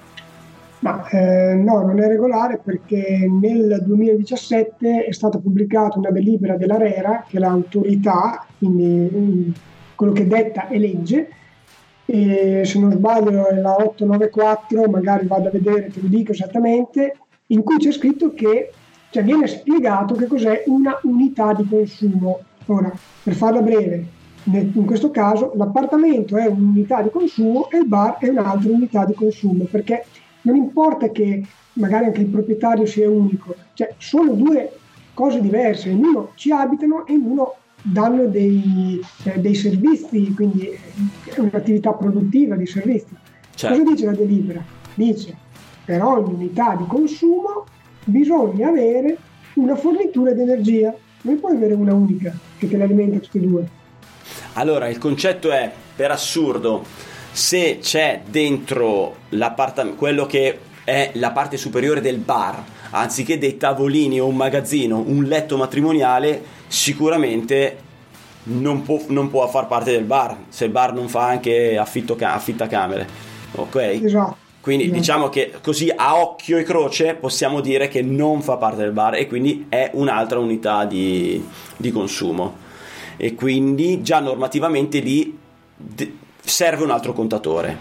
Ma 0.83 1.07
eh, 1.07 1.53
no, 1.53 1.81
non 1.85 2.01
è 2.01 2.07
regolare 2.07 2.59
perché 2.61 3.25
nel 3.25 3.81
2017 3.85 5.05
è 5.05 5.11
stata 5.13 5.39
pubblicata 5.39 5.97
una 5.97 6.11
delibera 6.11 6.57
dell'ARERA, 6.57 7.23
che 7.25 7.37
è 7.37 7.39
l'autorità, 7.39 8.45
quindi 8.57 9.53
quello 9.95 10.11
che 10.11 10.27
detta 10.27 10.67
è 10.67 10.77
legge, 10.77 11.29
e 12.05 12.63
se 12.65 12.79
non 12.79 12.91
sbaglio 12.91 13.47
è 13.47 13.55
la 13.55 13.75
894, 13.77 14.89
magari 14.89 15.25
vado 15.25 15.47
a 15.47 15.51
vedere, 15.51 15.87
te 15.87 16.01
lo 16.01 16.09
dico 16.09 16.33
esattamente, 16.33 17.15
in 17.47 17.63
cui 17.63 17.77
c'è 17.77 17.93
scritto 17.93 18.33
che 18.33 18.71
cioè 19.09 19.23
viene 19.23 19.47
spiegato 19.47 20.15
che 20.15 20.27
cos'è 20.27 20.63
una 20.65 20.99
unità 21.03 21.53
di 21.53 21.65
consumo. 21.65 22.41
Ora, 22.65 22.91
per 23.23 23.33
farla 23.35 23.61
breve, 23.61 24.05
in 24.43 24.85
questo 24.85 25.11
caso 25.11 25.53
l'appartamento 25.55 26.35
è 26.35 26.45
un'unità 26.45 27.01
di 27.01 27.09
consumo 27.09 27.69
e 27.69 27.77
il 27.77 27.87
bar 27.87 28.17
è 28.17 28.27
un'altra 28.27 28.69
unità 28.69 29.05
di 29.05 29.13
consumo, 29.13 29.63
perché 29.63 30.03
non 30.43 30.55
importa 30.55 31.09
che 31.09 31.43
magari 31.73 32.05
anche 32.05 32.21
il 32.21 32.27
proprietario 32.27 32.85
sia 32.85 33.09
unico, 33.09 33.55
cioè 33.73 33.93
sono 33.97 34.33
due 34.33 34.71
cose 35.13 35.41
diverse, 35.41 35.89
in 35.89 36.03
uno 36.03 36.31
ci 36.35 36.51
abitano 36.51 37.05
e 37.05 37.13
in 37.13 37.23
uno 37.25 37.55
danno 37.81 38.25
dei, 38.27 39.01
eh, 39.23 39.39
dei 39.39 39.55
servizi, 39.55 40.33
quindi 40.33 40.69
è 41.25 41.39
un'attività 41.39 41.91
produttiva 41.91 42.55
di 42.55 42.65
servizi. 42.65 43.15
Certo. 43.53 43.77
Cosa 43.77 43.91
dice 43.91 44.05
la 44.05 44.13
delibera? 44.13 44.63
Dice 44.95 45.35
per 45.85 46.01
ogni 46.01 46.33
unità 46.33 46.75
di 46.75 46.85
consumo 46.88 47.65
bisogna 48.05 48.69
avere 48.69 49.17
una 49.55 49.75
fornitura 49.75 50.31
di 50.31 50.41
energia, 50.41 50.93
non 51.21 51.39
puoi 51.39 51.55
avere 51.55 51.73
una 51.73 51.93
unica 51.93 52.35
che 52.57 52.69
te 52.69 52.77
ne 52.77 52.83
alimenta 52.83 53.19
tutti 53.19 53.38
e 53.38 53.41
due. 53.41 53.67
Allora, 54.53 54.88
il 54.88 54.97
concetto 54.97 55.51
è, 55.51 55.71
per 55.95 56.12
assurdo, 56.12 56.83
se 57.33 57.79
c'è 57.81 58.21
dentro 58.29 59.15
l'appartamento, 59.29 59.97
quello 59.97 60.27
che 60.27 60.59
è 60.83 61.09
la 61.13 61.31
parte 61.31 61.57
superiore 61.57 61.99
del 61.99 62.19
bar, 62.19 62.63
anziché 62.91 63.39
dei 63.39 63.57
tavolini 63.57 64.19
o 64.21 64.27
un 64.27 64.35
magazzino, 64.35 65.03
un 65.05 65.23
letto 65.23 65.57
matrimoniale, 65.57 66.41
sicuramente 66.67 67.77
non 68.43 68.83
può, 68.83 69.01
non 69.07 69.31
può 69.31 69.47
far 69.47 69.65
parte 69.65 69.91
del 69.91 70.03
bar, 70.03 70.37
se 70.49 70.65
il 70.65 70.71
bar 70.71 70.93
non 70.93 71.09
fa 71.09 71.25
anche 71.25 71.75
affitto, 71.75 72.15
affitta 72.19 72.67
camere. 72.67 73.07
Ok? 73.55 73.75
Esatto. 73.75 74.37
Quindi 74.61 74.83
esatto. 74.83 74.99
diciamo 74.99 75.29
che 75.29 75.53
così 75.61 75.91
a 75.93 76.21
occhio 76.21 76.57
e 76.57 76.63
croce 76.63 77.15
possiamo 77.15 77.61
dire 77.61 77.87
che 77.87 78.01
non 78.01 78.41
fa 78.41 78.57
parte 78.57 78.83
del 78.83 78.91
bar 78.91 79.15
e 79.15 79.27
quindi 79.27 79.65
è 79.67 79.89
un'altra 79.93 80.37
unità 80.37 80.85
di, 80.85 81.43
di 81.75 81.91
consumo. 81.91 82.57
E 83.17 83.33
quindi 83.33 84.03
già 84.03 84.19
normativamente 84.19 84.99
lì 84.99 85.37
serve 86.43 86.83
un 86.83 86.91
altro 86.91 87.13
contatore 87.13 87.75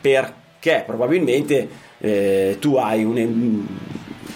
perché 0.00 0.82
probabilmente 0.86 1.68
eh, 1.98 2.56
tu 2.60 2.76
hai 2.76 3.04
un 3.04 3.66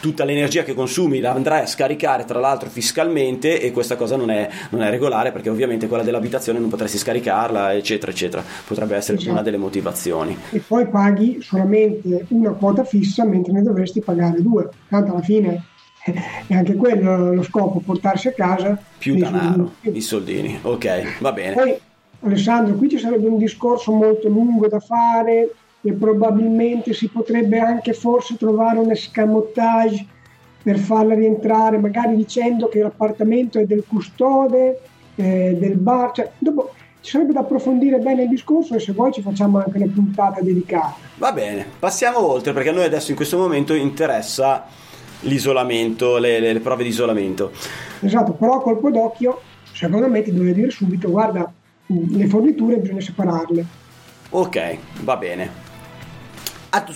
tutta 0.02 0.24
l'energia 0.24 0.64
che 0.64 0.74
consumi 0.74 1.20
la 1.20 1.32
andrai 1.32 1.62
a 1.62 1.66
scaricare 1.66 2.24
tra 2.24 2.40
l'altro 2.40 2.68
fiscalmente 2.68 3.60
e 3.60 3.70
questa 3.70 3.94
cosa 3.94 4.16
non 4.16 4.32
è, 4.32 4.50
non 4.70 4.82
è 4.82 4.90
regolare 4.90 5.30
perché 5.30 5.48
ovviamente 5.48 5.86
quella 5.86 6.02
dell'abitazione 6.02 6.58
non 6.58 6.68
potresti 6.68 6.98
scaricarla 6.98 7.72
eccetera 7.72 8.10
eccetera. 8.10 8.42
Potrebbe 8.66 8.96
essere 8.96 9.18
esatto. 9.18 9.32
una 9.32 9.42
delle 9.42 9.58
motivazioni. 9.58 10.36
E 10.50 10.58
poi 10.58 10.88
paghi 10.88 11.40
solamente 11.40 12.26
una 12.30 12.50
quota 12.50 12.82
fissa 12.82 13.24
mentre 13.24 13.52
ne 13.52 13.62
dovresti 13.62 14.00
pagare 14.00 14.42
due. 14.42 14.68
Tanto 14.88 15.12
alla 15.12 15.22
fine 15.22 15.66
è 16.48 16.54
anche 16.54 16.74
quello 16.74 17.32
lo 17.32 17.42
scopo 17.44 17.78
portarsi 17.78 18.26
a 18.26 18.32
casa 18.32 18.76
più 18.98 19.14
denaro 19.14 19.74
i 19.82 20.00
soldini. 20.00 20.58
Ok 20.62 21.20
va 21.20 21.30
bene. 21.30 21.54
Poi 21.54 21.78
Alessandro 22.24 22.74
qui 22.74 22.88
ci 22.88 22.98
sarebbe 22.98 23.26
un 23.26 23.38
discorso 23.38 23.92
molto 23.92 24.28
lungo 24.28 24.68
da 24.68 24.78
fare 24.78 25.54
e 25.80 25.92
probabilmente 25.92 26.92
si 26.92 27.08
potrebbe 27.08 27.58
anche 27.58 27.92
forse 27.92 28.36
trovare 28.36 28.78
un 28.78 28.90
escamotage 28.90 30.06
per 30.62 30.78
farla 30.78 31.14
rientrare, 31.14 31.78
magari 31.78 32.14
dicendo 32.14 32.68
che 32.68 32.80
l'appartamento 32.80 33.58
è 33.58 33.64
del 33.64 33.82
custode, 33.86 34.80
eh, 35.16 35.56
del 35.58 35.76
bar, 35.76 36.12
cioè, 36.12 36.30
dopo 36.38 36.72
ci 37.00 37.10
sarebbe 37.10 37.32
da 37.32 37.40
approfondire 37.40 37.98
bene 37.98 38.22
il 38.22 38.28
discorso 38.28 38.76
e 38.76 38.78
se 38.78 38.92
vuoi 38.92 39.10
ci 39.10 39.22
facciamo 39.22 39.58
anche 39.58 39.76
una 39.76 39.90
puntata 39.92 40.40
dedicata. 40.40 40.94
Va 41.16 41.32
bene, 41.32 41.66
passiamo 41.76 42.24
oltre 42.24 42.52
perché 42.52 42.68
a 42.68 42.72
noi 42.72 42.84
adesso 42.84 43.10
in 43.10 43.16
questo 43.16 43.36
momento 43.36 43.74
interessa 43.74 44.64
l'isolamento, 45.22 46.18
le, 46.18 46.38
le, 46.38 46.52
le 46.52 46.60
prove 46.60 46.84
di 46.84 46.90
isolamento. 46.90 47.50
Esatto, 47.98 48.32
però 48.34 48.58
a 48.58 48.62
colpo 48.62 48.90
d'occhio 48.90 49.40
secondo 49.72 50.08
me 50.08 50.22
ti 50.22 50.32
dovrei 50.32 50.54
dire 50.54 50.70
subito 50.70 51.10
guarda 51.10 51.52
le 52.08 52.26
forniture 52.26 52.76
bisogna 52.76 53.00
separarle. 53.00 53.66
Ok, 54.30 54.76
va 55.02 55.16
bene 55.16 55.70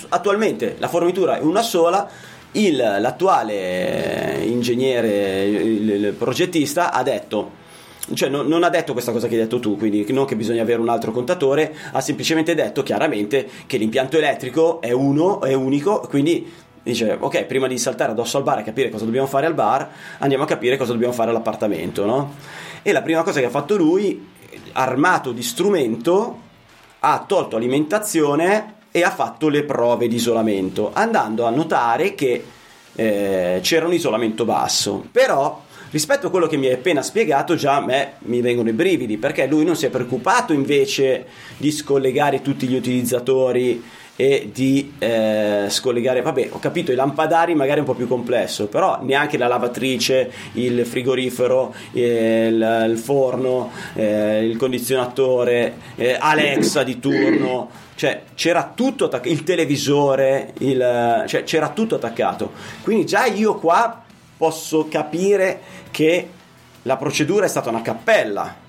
attualmente 0.09 0.77
la 0.79 0.89
fornitura 0.89 1.39
è 1.39 1.43
una 1.43 1.63
sola, 1.63 2.09
il, 2.53 2.77
l'attuale 2.77 4.41
ingegnere, 4.43 5.45
il, 5.45 5.91
il 5.91 6.15
progettista 6.17 6.93
ha 6.93 7.03
detto 7.03 7.65
cioè 8.15 8.29
non, 8.29 8.47
non, 8.47 8.63
ha 8.63 8.69
detto 8.69 8.93
questa 8.93 9.11
cosa 9.11 9.27
che 9.27 9.35
hai 9.35 9.41
detto 9.41 9.59
tu, 9.59 9.77
quindi 9.77 10.07
non 10.13 10.27
che 10.27 10.37
bisogna 10.37 10.63
avere 10.63 10.81
un 10.81 10.89
altro 10.89 11.11
contatore, 11.11 11.75
ha 11.91 12.01
semplicemente 12.01 12.55
detto 12.55 12.85
chiaramente 12.85 13.49
che 13.67 13.79
l'impianto 13.79 14.17
elettrico 14.17 14.81
è 14.81 14.93
uno, 14.93 15.41
è 15.41 15.53
unico, 15.55 16.07
quindi 16.09 16.49
dice 16.85 17.17
ok, 17.19 17.47
prima 17.47 17.67
di 17.67 17.77
saltare 17.79 18.13
addosso 18.13 18.37
al 18.37 18.45
bar 18.45 18.61
e 18.61 18.63
capire 18.63 18.91
cosa 18.91 19.05
dobbiamo 19.05 19.27
fare 19.27 19.47
al 19.47 19.55
bar, 19.55 19.91
andiamo 20.19 20.45
a 20.45 20.47
capire 20.47 20.77
cosa 20.77 20.93
dobbiamo 20.93 21.13
fare 21.13 21.31
all'appartamento, 21.31 22.05
no? 22.05 22.35
E 22.83 22.93
la 22.93 23.03
prima 23.03 23.25
cosa 23.25 23.41
che 23.41 23.47
ha 23.47 23.51
fatto 23.51 23.77
lui, 23.77 24.25
armato 24.73 25.33
di 25.33 25.43
strumento, 25.43 26.41
ha 27.01 27.25
tolto 27.27 27.57
alimentazione 27.57 28.75
e 28.91 29.03
ha 29.03 29.11
fatto 29.11 29.49
le 29.49 29.65
prove 29.65 30.09
di 30.09 30.17
isolamento, 30.17 30.91
andando 30.93 31.45
a 31.45 31.51
notare 31.51 32.15
che 32.15 32.45
eh, 32.95 33.59
c'era 33.63 33.87
un 33.87 33.93
isolamento 33.93 34.45
basso. 34.45 35.07
Però 35.13 35.63
rispetto 35.91 36.27
a 36.27 36.31
quello 36.31 36.47
che 36.47 36.57
mi 36.57 36.67
hai 36.67 36.73
appena 36.73 37.03
spiegato, 37.03 37.55
già 37.55 37.77
a 37.77 37.85
me 37.85 38.15
mi 38.21 38.41
vengono 38.41 38.71
i 38.71 38.73
brividi, 38.73 39.19
perché 39.19 39.47
lui 39.47 39.65
non 39.65 39.77
si 39.77 39.87
è 39.87 39.91
preoccupato 39.91 40.53
invece 40.53 41.27
di 41.57 41.71
scollegare 41.71 42.43
tutti 42.43 42.67
gli 42.67 42.75
utilizzatori 42.75 43.83
e 44.17 44.51
di 44.53 44.95
eh, 44.99 45.67
scollegare, 45.69 46.23
vabbè, 46.23 46.49
ho 46.53 46.59
capito, 46.59 46.91
i 46.91 46.95
lampadari 46.95 47.55
magari 47.55 47.79
è 47.79 47.81
un 47.81 47.87
po' 47.87 47.95
più 47.95 48.09
complesso, 48.09 48.67
però 48.67 48.99
neanche 49.03 49.37
la 49.37 49.47
lavatrice, 49.47 50.31
il 50.55 50.87
frigorifero, 50.87 51.75
il, 51.93 52.87
il, 52.91 52.99
forno, 52.99 53.71
eh, 53.95 54.45
il 54.45 54.57
condizionatore, 54.57 55.75
eh, 55.97 56.17
Alexa 56.19 56.83
di 56.83 56.99
turno 56.99 57.85
cioè 57.97 58.25
c'era 58.35 58.73
tutto 58.75 59.07
attaccato, 59.07 59.33
il 59.33 59.43
televisore, 59.43 60.53
il, 60.59 61.25
cioè, 61.27 61.45
c'era 61.45 61.71
tutto 61.71 61.95
attaccato. 61.95 62.53
Quindi 62.83 63.07
già 63.07 63.25
io 63.25 63.55
qua 63.55 64.03
posso 64.37 64.87
capire 64.87 65.61
che 65.91 66.29
la 66.83 66.97
procedura 66.97 67.47
è 67.47 67.49
stata 67.49 67.71
una 67.71 67.81
cappella. 67.83 68.65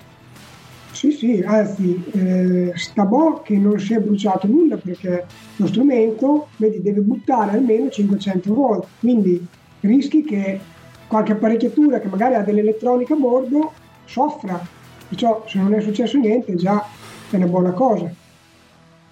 Sì, 0.92 1.12
sì, 1.12 1.42
anzi, 1.46 2.02
eh, 2.12 2.72
sta 2.74 3.04
boh 3.04 3.42
che 3.42 3.56
non 3.56 3.78
si 3.78 3.94
è 3.94 4.00
bruciato 4.00 4.46
nulla 4.46 4.76
perché 4.76 5.26
lo 5.56 5.66
strumento, 5.66 6.48
vedi, 6.56 6.82
deve 6.82 7.00
buttare 7.00 7.52
almeno 7.52 7.88
500 7.88 8.52
volt, 8.52 8.86
quindi 8.98 9.46
rischi 9.80 10.24
che 10.24 10.58
qualche 11.06 11.32
apparecchiatura 11.32 12.00
che 12.00 12.08
magari 12.08 12.34
ha 12.34 12.42
dell'elettronica 12.42 13.14
a 13.14 13.16
bordo 13.16 13.72
soffra. 14.04 14.60
Perciò 15.08 15.44
se 15.46 15.58
non 15.58 15.74
è 15.74 15.80
successo 15.80 16.18
niente 16.18 16.54
già 16.56 16.84
è 17.30 17.36
una 17.36 17.46
buona 17.46 17.72
cosa. 17.72 18.10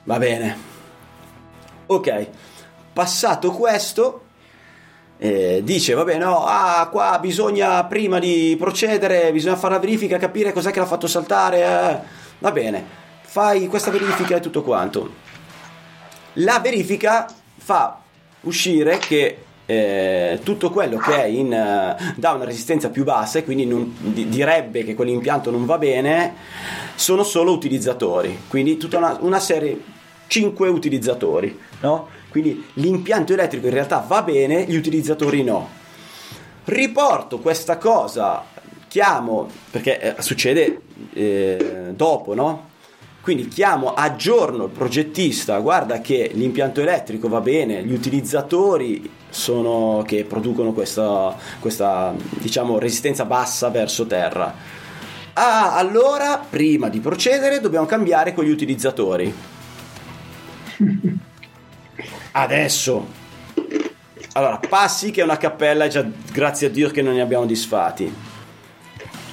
Va 0.05 0.19
bene. 0.19 0.57
Ok, 1.87 2.29
passato 2.93 3.53
questo, 3.53 4.26
eh, 5.19 5.61
dice, 5.65 5.95
vabbè, 5.95 6.19
no, 6.19 6.45
ah, 6.45 6.89
qua 6.91 7.19
bisogna, 7.19 7.85
prima 7.85 8.19
di 8.19 8.55
procedere, 8.59 9.33
bisogna 9.33 9.57
fare 9.57 9.75
la 9.75 9.81
verifica, 9.81 10.19
capire 10.19 10.53
cos'è 10.53 10.71
che 10.71 10.79
l'ha 10.79 10.87
fatto 10.87 11.07
saltare. 11.07 11.63
Eh. 11.63 11.99
Va 12.39 12.53
bene, 12.53 12.85
fai 13.23 13.67
questa 13.67 13.91
verifica 13.91 14.37
e 14.37 14.41
tutto 14.41 14.63
quanto. 14.63 15.25
La 16.35 16.61
verifica 16.61 17.27
fa 17.57 17.99
uscire 18.43 18.99
che 18.99 19.39
eh, 19.67 20.39
tutto 20.43 20.71
quello 20.71 20.99
che 20.99 21.23
è 21.23 21.25
in, 21.25 21.47
uh, 21.47 22.13
dà 22.15 22.33
una 22.33 22.45
resistenza 22.45 22.89
più 22.89 23.03
bassa 23.03 23.39
e 23.39 23.45
quindi 23.45 23.67
non, 23.67 23.97
di, 23.99 24.29
direbbe 24.29 24.85
che 24.85 24.95
quell'impianto 24.95 25.51
non 25.51 25.67
va 25.67 25.77
bene, 25.77 26.35
sono 26.95 27.25
solo 27.25 27.53
utilizzatori. 27.53 28.43
Quindi 28.49 28.77
tutta 28.77 28.99
una, 28.99 29.17
una 29.21 29.41
serie 29.41 29.81
5 30.29 30.69
utilizzatori, 30.69 31.59
no? 31.81 32.09
Quindi 32.39 32.63
l'impianto 32.75 33.33
elettrico 33.33 33.67
in 33.67 33.73
realtà 33.73 34.05
va 34.07 34.21
bene, 34.21 34.65
gli 34.65 34.77
utilizzatori 34.77 35.43
no. 35.43 35.67
Riporto 36.65 37.39
questa 37.39 37.79
cosa, 37.79 38.45
chiamo, 38.89 39.49
perché 39.71 40.17
eh, 40.19 40.21
succede 40.21 40.81
eh, 41.15 41.93
dopo, 41.97 42.35
no? 42.35 42.69
Quindi 43.23 43.49
chiamo, 43.49 43.95
aggiorno 43.95 44.65
il 44.65 44.71
progettista, 44.71 45.59
guarda 45.61 46.03
che 46.03 46.31
l'impianto 46.35 46.83
elettrico 46.83 47.27
va 47.31 47.41
bene, 47.41 47.83
gli 47.83 47.95
utilizzatori 47.95 49.11
sono 49.31 50.05
che 50.07 50.25
producono 50.25 50.75
questa, 50.75 51.35
questa 51.59 52.15
diciamo, 52.33 52.79
resistenza 52.79 53.25
bassa 53.25 53.71
verso 53.71 54.07
terra. 54.07 54.55
Ah, 55.33 55.75
allora, 55.75 56.45
prima 56.47 56.91
di 56.91 57.01
procedere, 57.01 57.61
dobbiamo 57.61 57.87
cambiare 57.87 58.35
quegli 58.35 58.51
utilizzatori 58.51 59.35
Adesso, 62.39 63.07
allora, 64.33 64.61
passi 64.69 65.11
che 65.11 65.23
è 65.23 65.25
una 65.25 65.39
cappella, 65.39 65.89
già 65.89 66.05
grazie 66.31 66.67
a 66.67 66.71
Dio 66.71 66.91
che 66.91 67.01
non 67.01 67.15
ne 67.15 67.23
abbiamo 67.23 67.47
disfatti. 67.47 68.15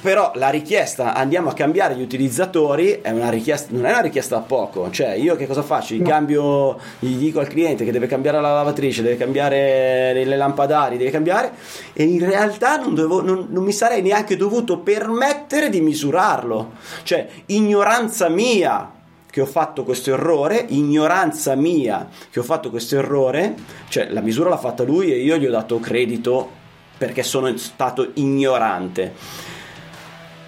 Però 0.00 0.32
la 0.36 0.48
richiesta, 0.48 1.12
andiamo 1.12 1.50
a 1.50 1.52
cambiare 1.52 1.96
gli 1.96 2.00
utilizzatori, 2.00 3.00
è 3.02 3.10
una 3.10 3.28
richiesta, 3.28 3.74
non 3.74 3.84
è 3.84 3.90
una 3.90 4.00
richiesta 4.00 4.36
da 4.36 4.40
poco. 4.40 4.90
Cioè, 4.90 5.10
io 5.10 5.36
che 5.36 5.46
cosa 5.46 5.60
faccio? 5.60 5.94
Gli 5.94 6.02
cambio, 6.02 6.80
gli 6.98 7.16
dico 7.16 7.40
al 7.40 7.46
cliente 7.46 7.84
che 7.84 7.92
deve 7.92 8.06
cambiare 8.06 8.40
la 8.40 8.54
lavatrice, 8.54 9.02
deve 9.02 9.18
cambiare 9.18 10.24
le 10.24 10.36
lampadari, 10.36 10.96
deve 10.96 11.10
cambiare, 11.10 11.52
e 11.92 12.04
in 12.04 12.24
realtà 12.24 12.76
non, 12.76 12.94
dovevo, 12.94 13.20
non, 13.20 13.48
non 13.50 13.64
mi 13.64 13.72
sarei 13.72 14.00
neanche 14.00 14.34
dovuto 14.34 14.78
permettere 14.78 15.68
di 15.68 15.82
misurarlo. 15.82 16.72
Cioè, 17.02 17.28
ignoranza 17.46 18.30
mia 18.30 18.93
che 19.34 19.40
ho 19.40 19.46
fatto 19.46 19.82
questo 19.82 20.12
errore, 20.12 20.64
ignoranza 20.68 21.56
mia 21.56 22.08
che 22.30 22.38
ho 22.38 22.44
fatto 22.44 22.70
questo 22.70 22.94
errore, 22.94 23.56
cioè 23.88 24.08
la 24.10 24.20
misura 24.20 24.48
l'ha 24.48 24.56
fatta 24.56 24.84
lui 24.84 25.10
e 25.10 25.16
io 25.16 25.36
gli 25.36 25.44
ho 25.44 25.50
dato 25.50 25.80
credito 25.80 26.48
perché 26.96 27.24
sono 27.24 27.56
stato 27.56 28.12
ignorante. 28.14 29.12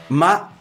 Ma 0.09 0.53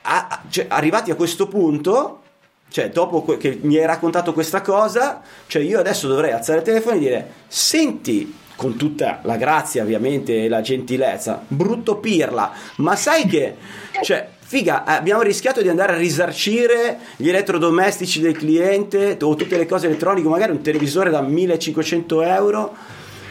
a, 0.00 0.42
cioè, 0.48 0.68
arrivati 0.70 1.10
a 1.10 1.14
questo 1.16 1.48
punto, 1.48 2.22
cioè 2.70 2.88
dopo 2.88 3.36
che 3.36 3.58
mi 3.60 3.76
hai 3.76 3.84
raccontato 3.84 4.32
questa 4.32 4.62
cosa, 4.62 5.20
cioè 5.46 5.60
io 5.60 5.80
adesso 5.80 6.08
dovrei 6.08 6.32
alzare 6.32 6.60
il 6.60 6.64
telefono 6.64 6.96
e 6.96 6.98
dire 6.98 7.32
senti 7.46 8.38
con 8.56 8.76
tutta 8.76 9.20
la 9.24 9.36
grazia 9.36 9.82
ovviamente 9.82 10.44
e 10.44 10.48
la 10.48 10.62
gentilezza, 10.62 11.44
brutto 11.46 11.98
pirla, 11.98 12.52
ma 12.76 12.96
sai 12.96 13.26
che 13.26 13.54
cioè 14.00 14.38
figa, 14.50 14.82
abbiamo 14.82 15.22
rischiato 15.22 15.62
di 15.62 15.68
andare 15.68 15.92
a 15.92 15.96
risarcire 15.96 16.98
gli 17.16 17.28
elettrodomestici 17.28 18.20
del 18.20 18.36
cliente 18.36 19.16
o 19.22 19.36
tutte 19.36 19.56
le 19.56 19.64
cose 19.64 19.86
elettroniche, 19.86 20.26
magari 20.26 20.50
un 20.50 20.60
televisore 20.60 21.08
da 21.08 21.20
1500 21.20 22.22
euro, 22.22 22.74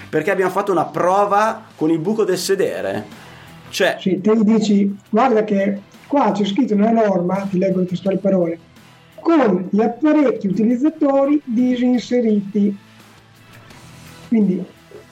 perché 0.10 0.32
abbiamo 0.32 0.50
fatto 0.50 0.72
una 0.72 0.86
prova 0.86 1.66
con 1.76 1.92
il 1.92 2.00
buco 2.00 2.24
del 2.24 2.38
sedere. 2.38 3.06
Cioè... 3.68 3.98
Sì, 4.00 4.22
te 4.22 4.34
gli 4.34 4.44
dici, 4.44 4.98
guarda 5.10 5.44
che 5.44 5.82
qua 6.08 6.32
c'è 6.32 6.46
scritto 6.46 6.74
nella 6.76 7.06
norma, 7.06 7.46
ti 7.50 7.58
leggo 7.58 7.80
le 7.80 7.88
testuali 7.88 8.18
parole, 8.18 8.58
con 9.20 9.68
gli 9.70 9.82
apparecchi 9.82 10.48
utilizzatori 10.48 11.42
disinseriti. 11.44 12.78
Quindi 14.30 14.66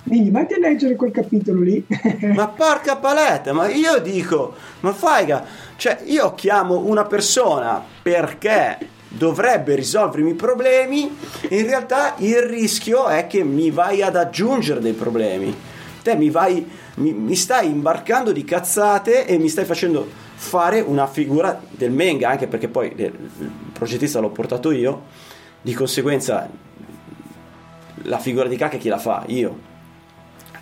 quindi 0.07 0.29
vatti 0.29 0.53
a 0.53 0.59
leggere 0.59 0.95
quel 0.95 1.11
capitolo 1.11 1.61
lì. 1.61 1.83
ma 2.33 2.47
porca 2.47 2.95
paletta, 2.97 3.53
ma 3.53 3.69
io 3.69 3.99
dico, 3.99 4.55
ma 4.81 4.93
faiga, 4.93 5.45
cioè 5.75 5.99
io 6.05 6.33
chiamo 6.33 6.79
una 6.85 7.05
persona 7.05 7.83
perché 8.01 8.95
dovrebbe 9.09 9.75
risolvermi 9.75 10.31
i 10.31 10.35
problemi 10.35 11.17
in 11.49 11.65
realtà 11.65 12.15
il 12.17 12.41
rischio 12.41 13.07
è 13.07 13.25
che 13.25 13.43
mi 13.43 13.71
vai 13.71 14.01
ad 14.01 14.15
aggiungere 14.15 14.79
dei 14.79 14.93
problemi. 14.93 15.55
te 16.03 16.15
mi 16.15 16.29
vai, 16.29 16.65
mi, 16.95 17.13
mi 17.13 17.35
stai 17.35 17.69
imbarcando 17.69 18.31
di 18.31 18.43
cazzate 18.43 19.25
e 19.25 19.37
mi 19.37 19.49
stai 19.49 19.65
facendo 19.65 20.07
fare 20.35 20.79
una 20.81 21.07
figura 21.07 21.59
del 21.69 21.91
Menga, 21.91 22.29
anche 22.29 22.47
perché 22.47 22.67
poi 22.67 22.93
il 22.95 23.51
progettista 23.73 24.19
l'ho 24.19 24.29
portato 24.29 24.71
io, 24.71 25.03
di 25.61 25.73
conseguenza 25.73 26.49
la 28.03 28.19
figura 28.19 28.47
di 28.47 28.55
cacca 28.55 28.77
chi 28.77 28.87
la 28.87 28.99
fa? 28.99 29.23
Io. 29.27 29.75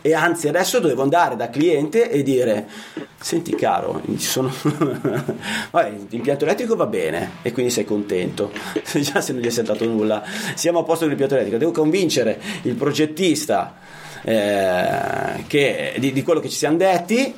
E 0.05 0.13
anzi, 0.13 0.47
adesso 0.47 0.77
dovevo 0.79 1.01
andare 1.01 1.35
da 1.35 1.49
cliente 1.49 2.11
e 2.11 2.21
dire: 2.21 2.67
Senti, 3.19 3.55
caro, 3.55 4.03
sono... 4.17 4.53
Vabbè, 5.71 5.93
l'impianto 6.09 6.45
elettrico 6.45 6.75
va 6.75 6.85
bene 6.85 7.37
e 7.41 7.51
quindi 7.51 7.71
sei 7.71 7.85
contento. 7.85 8.51
Già 9.01 9.19
se 9.19 9.33
non 9.33 9.41
gli 9.41 9.47
è 9.47 9.49
saltato 9.49 9.83
nulla, 9.85 10.23
siamo 10.53 10.77
a 10.77 10.83
posto 10.83 10.99
con 10.99 11.07
l'impianto 11.07 11.33
elettrico. 11.33 11.57
Devo 11.57 11.71
convincere 11.71 12.39
il 12.61 12.75
progettista 12.75 13.77
eh, 14.21 15.43
che, 15.47 15.95
di, 15.97 16.13
di 16.13 16.21
quello 16.21 16.39
che 16.39 16.49
ci 16.49 16.57
siamo 16.57 16.77
detti 16.77 17.33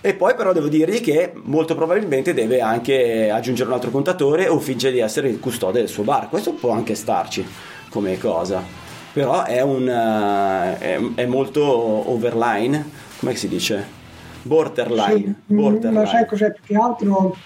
e 0.00 0.14
poi 0.14 0.34
però 0.34 0.54
devo 0.54 0.68
dirgli 0.68 1.02
che 1.02 1.32
molto 1.34 1.74
probabilmente 1.74 2.32
deve 2.32 2.62
anche 2.62 3.28
aggiungere 3.28 3.68
un 3.68 3.74
altro 3.74 3.90
contatore 3.90 4.48
o 4.48 4.58
fingere 4.58 4.94
di 4.94 5.00
essere 5.00 5.28
il 5.28 5.38
custode 5.38 5.80
del 5.80 5.88
suo 5.90 6.04
bar. 6.04 6.30
Questo 6.30 6.54
può 6.54 6.70
anche 6.70 6.94
starci 6.94 7.46
come 7.90 8.16
cosa 8.16 8.89
però 9.12 9.44
è, 9.44 9.60
un, 9.60 9.82
uh, 9.82 10.78
è, 10.78 11.00
è 11.14 11.26
molto 11.26 11.64
overline, 12.10 12.88
come 13.18 13.34
si 13.34 13.48
dice? 13.48 13.98
Borderline. 14.42 15.42
Sì, 15.46 15.54
borderline. 15.54 16.02
Ma 16.02 16.06
sai 16.06 16.26
cos'è 16.26 16.52
più 16.52 16.62
che 16.64 16.76
altro? 16.76 17.36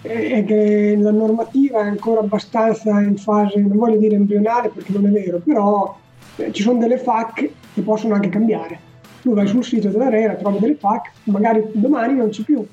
È 0.00 0.44
che 0.44 0.96
la 0.98 1.12
normativa 1.12 1.80
è 1.80 1.86
ancora 1.86 2.20
abbastanza 2.20 3.00
in 3.00 3.16
fase, 3.16 3.60
non 3.60 3.76
voglio 3.76 3.98
dire 3.98 4.16
embrionale 4.16 4.68
perché 4.68 4.92
non 4.92 5.06
è 5.06 5.10
vero, 5.10 5.38
però 5.38 5.96
eh, 6.36 6.52
ci 6.52 6.62
sono 6.62 6.78
delle 6.78 6.98
FAC 6.98 7.50
che 7.74 7.80
possono 7.82 8.14
anche 8.14 8.28
cambiare. 8.28 8.90
Tu 9.22 9.32
vai 9.32 9.46
sul 9.46 9.64
sito 9.64 9.88
della 9.88 10.08
RERA, 10.08 10.34
trovi 10.34 10.58
delle 10.58 10.74
FAC, 10.74 11.12
magari 11.24 11.62
domani 11.72 12.14
non 12.14 12.30
c'è 12.30 12.42
più. 12.42 12.66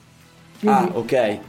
Quindi, 0.60 0.78
ah, 0.78 0.90
ok. 0.94 1.40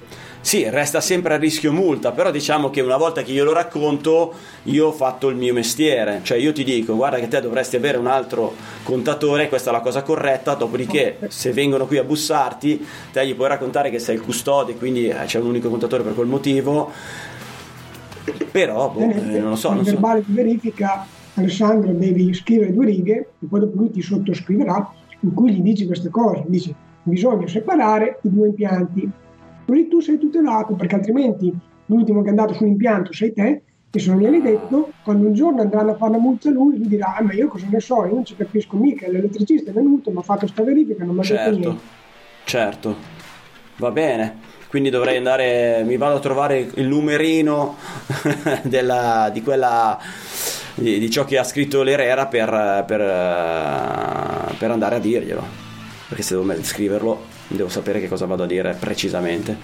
Sì, 0.43 0.69
resta 0.71 1.03
sempre 1.03 1.35
a 1.35 1.37
rischio 1.37 1.71
multa, 1.71 2.13
però 2.13 2.31
diciamo 2.31 2.71
che 2.71 2.81
una 2.81 2.97
volta 2.97 3.23
che 3.23 3.31
io 3.31 3.45
lo 3.45 3.53
racconto, 3.53 4.33
io 4.65 4.87
ho 4.87 4.93
fatto 4.93 5.29
il 5.29 5.37
mio 5.37 5.53
mestiere, 5.53 6.21
cioè 6.23 6.39
io 6.39 6.53
ti 6.53 6.65
dico, 6.65 6.97
guarda 6.97 7.19
che 7.19 7.29
te 7.29 7.43
dovresti 7.43 7.77
avere 7.77 7.99
un 7.99 8.07
altro 8.07 8.55
contatore, 8.83 9.51
questa 9.51 9.69
è 9.69 9.73
la 9.73 9.81
cosa 9.81 10.03
corretta, 10.03 10.55
dopodiché 10.55 11.19
se 11.29 11.53
vengono 11.53 11.87
qui 11.87 11.99
a 11.99 12.05
bussarti, 12.05 12.85
te 13.13 13.27
gli 13.27 13.35
puoi 13.35 13.49
raccontare 13.49 13.91
che 13.91 13.99
sei 13.99 14.15
il 14.15 14.23
custode, 14.23 14.77
quindi 14.77 15.09
eh, 15.09 15.25
c'è 15.27 15.39
un 15.39 15.49
unico 15.49 15.69
contatore 15.69 16.03
per 16.03 16.15
quel 16.15 16.27
motivo, 16.27 16.91
però 18.51 18.89
boh, 18.89 19.11
eh, 19.11 19.39
non 19.39 19.51
lo 19.51 19.57
so. 19.57 19.73
Nel 19.73 19.85
verbale 19.85 20.23
di 20.25 20.33
verifica, 20.33 21.07
Alessandro, 21.35 21.93
devi 21.93 22.33
scrivere 22.33 22.73
due 22.73 22.87
righe 22.87 23.29
e 23.39 23.47
poi 23.47 23.61
dopo 23.61 23.77
lui 23.77 23.91
ti 23.91 24.01
sottoscriverà 24.01 24.91
in 25.21 25.35
cui 25.35 25.53
gli 25.53 25.61
dici 25.61 25.85
queste 25.85 26.09
cose, 26.09 26.45
dici 26.47 26.75
bisogna 27.03 27.47
separare 27.47 28.21
i 28.23 28.31
due 28.31 28.49
impianti 28.49 29.11
così 29.71 29.89
tu 29.89 30.01
sei 30.01 30.19
tutelato 30.19 30.75
perché 30.75 30.97
altrimenti 30.97 31.53
l'ultimo 31.87 32.21
che 32.21 32.27
è 32.27 32.31
andato 32.31 32.55
sull'impianto 32.55 33.13
sei 33.13 33.33
te 33.33 33.63
e 33.93 33.99
se 33.99 34.11
non 34.11 34.21
gliel'hai 34.21 34.43
detto 34.43 34.93
quando 35.03 35.27
un 35.27 35.33
giorno 35.33 35.63
andranno 35.63 35.93
a 35.93 35.97
fare 35.97 36.13
la 36.13 36.19
multa 36.19 36.51
lui 36.51 36.77
lui 36.77 36.89
dirà 36.89 37.17
ah, 37.17 37.23
ma 37.23 37.33
io 37.33 37.49
cosa 37.49 37.67
ne 37.71 37.81
so? 37.81 38.05
Io 38.05 38.15
non 38.15 38.25
ci 38.25 38.37
capisco 38.37 38.77
mica 38.77 39.09
l'elettricista 39.09 39.71
è 39.71 39.73
venuto 39.73 40.11
mi 40.11 40.19
ha 40.19 40.23
fatto 40.23 40.47
sta 40.47 40.63
verifica 40.63 41.05
non 41.05 41.15
mi 41.15 41.21
ha 41.21 41.25
certo, 41.25 41.51
detto 41.51 41.69
niente. 41.69 41.83
Certo. 42.45 42.97
Va 43.77 43.91
bene. 43.91 44.49
Quindi 44.69 44.91
dovrei 44.91 45.17
andare 45.17 45.83
mi 45.85 45.97
vado 45.97 46.17
a 46.17 46.21
trovare 46.21 46.69
il 46.75 46.87
numerino 46.87 47.77
della, 48.63 49.31
di 49.33 49.43
quella 49.43 49.99
di, 50.75 50.99
di, 50.99 51.11
ciò 51.11 51.25
che 51.25 51.39
ha 51.39 51.45
scritto 51.45 51.83
l'Erera 51.83 52.27
per, 52.27 52.85
per, 52.87 54.57
per 54.59 54.71
andare 54.71 54.97
a 54.97 54.99
dirglielo. 54.99 55.43
Perché 56.09 56.23
se 56.23 56.35
devo 56.35 56.63
scriverlo 56.63 57.30
devo 57.57 57.69
sapere 57.69 58.01
che 58.01 58.09
cosa 58.09 58.27
vado 58.27 58.45
a 58.45 58.47
dire 58.47 58.77
precisamente. 58.79 59.57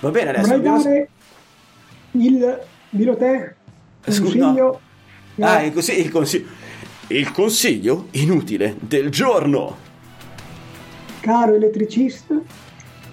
Va 0.00 0.10
bene, 0.10 0.30
adesso 0.30 0.42
Vorrei 0.42 0.58
abbiamo... 0.58 0.82
dare 0.82 1.08
il 2.12 2.60
dillo 2.90 3.16
te 3.16 3.54
consiglio. 4.04 4.80
No. 5.34 5.46
Ah, 5.46 5.62
il, 5.62 5.72
consiglio, 5.72 6.02
il, 6.02 6.10
consiglio, 6.10 6.46
il 7.08 7.32
consiglio 7.32 8.06
inutile 8.12 8.76
del 8.80 9.10
giorno. 9.10 9.84
Caro 11.20 11.54
elettricista, 11.54 12.40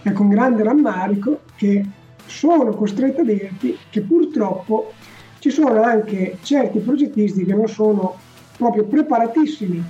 è 0.01 0.11
con 0.11 0.29
grande 0.29 0.63
rammarico 0.63 1.41
che 1.55 1.85
sono 2.25 2.71
costretto 2.71 3.21
a 3.21 3.25
dirti 3.25 3.77
che 3.89 4.01
purtroppo 4.01 4.93
ci 5.39 5.49
sono 5.49 5.81
anche 5.81 6.37
certi 6.41 6.79
progettisti 6.79 7.43
che 7.43 7.53
non 7.53 7.67
sono 7.67 8.17
proprio 8.55 8.85
preparatissimi 8.85 9.83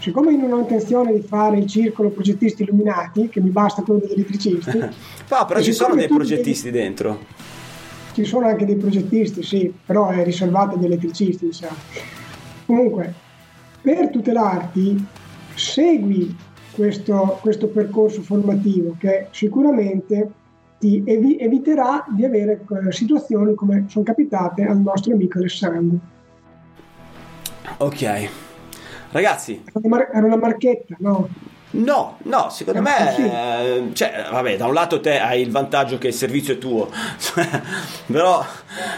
siccome 0.00 0.32
io 0.32 0.38
non 0.38 0.52
ho 0.52 0.58
intenzione 0.60 1.12
di 1.12 1.20
fare 1.20 1.58
il 1.58 1.66
circolo 1.66 2.08
progettisti 2.08 2.62
illuminati, 2.62 3.28
che 3.28 3.40
mi 3.40 3.50
basta 3.50 3.82
quello 3.82 4.00
degli 4.00 4.12
elettricisti. 4.12 4.78
no, 4.78 5.44
però 5.46 5.60
ci 5.60 5.72
sono 5.72 5.94
dei 5.94 6.08
progettisti 6.08 6.70
devi... 6.70 6.84
dentro. 6.84 7.18
Ci 8.12 8.24
sono 8.24 8.46
anche 8.46 8.64
dei 8.64 8.76
progettisti, 8.76 9.42
sì, 9.42 9.72
però 9.84 10.08
è 10.08 10.24
riservato 10.24 10.76
agli 10.76 10.86
elettricisti, 10.86 11.46
diciamo. 11.46 11.76
Comunque, 12.66 13.14
per 13.82 14.08
tutelarti, 14.08 15.04
segui 15.54 16.34
questo, 16.72 17.38
questo 17.40 17.68
percorso 17.68 18.22
formativo 18.22 18.96
che 18.98 19.28
sicuramente 19.30 20.30
ti 20.78 21.02
evi- 21.04 21.36
eviterà 21.36 22.06
di 22.08 22.24
avere 22.24 22.64
eh, 22.86 22.92
situazioni 22.92 23.54
come 23.54 23.84
sono 23.88 24.04
capitate 24.04 24.64
al 24.64 24.78
nostro 24.80 25.12
amico 25.12 25.38
Alessandro. 25.38 25.98
Ok, 27.76 28.28
Ragazzi, 29.12 29.62
era 30.12 30.24
una 30.24 30.36
marchetta, 30.36 30.96
no? 30.98 31.28
No, 31.72 32.18
no, 32.24 32.48
secondo 32.50 32.82
me, 32.82 33.16
eh, 33.16 33.90
cioè, 33.92 34.26
vabbè, 34.28 34.56
da 34.56 34.66
un 34.66 34.74
lato 34.74 34.98
te 34.98 35.20
hai 35.20 35.40
il 35.40 35.52
vantaggio 35.52 35.98
che 35.98 36.08
il 36.08 36.14
servizio 36.14 36.54
è 36.54 36.58
tuo, 36.58 36.90
però, 38.06 38.44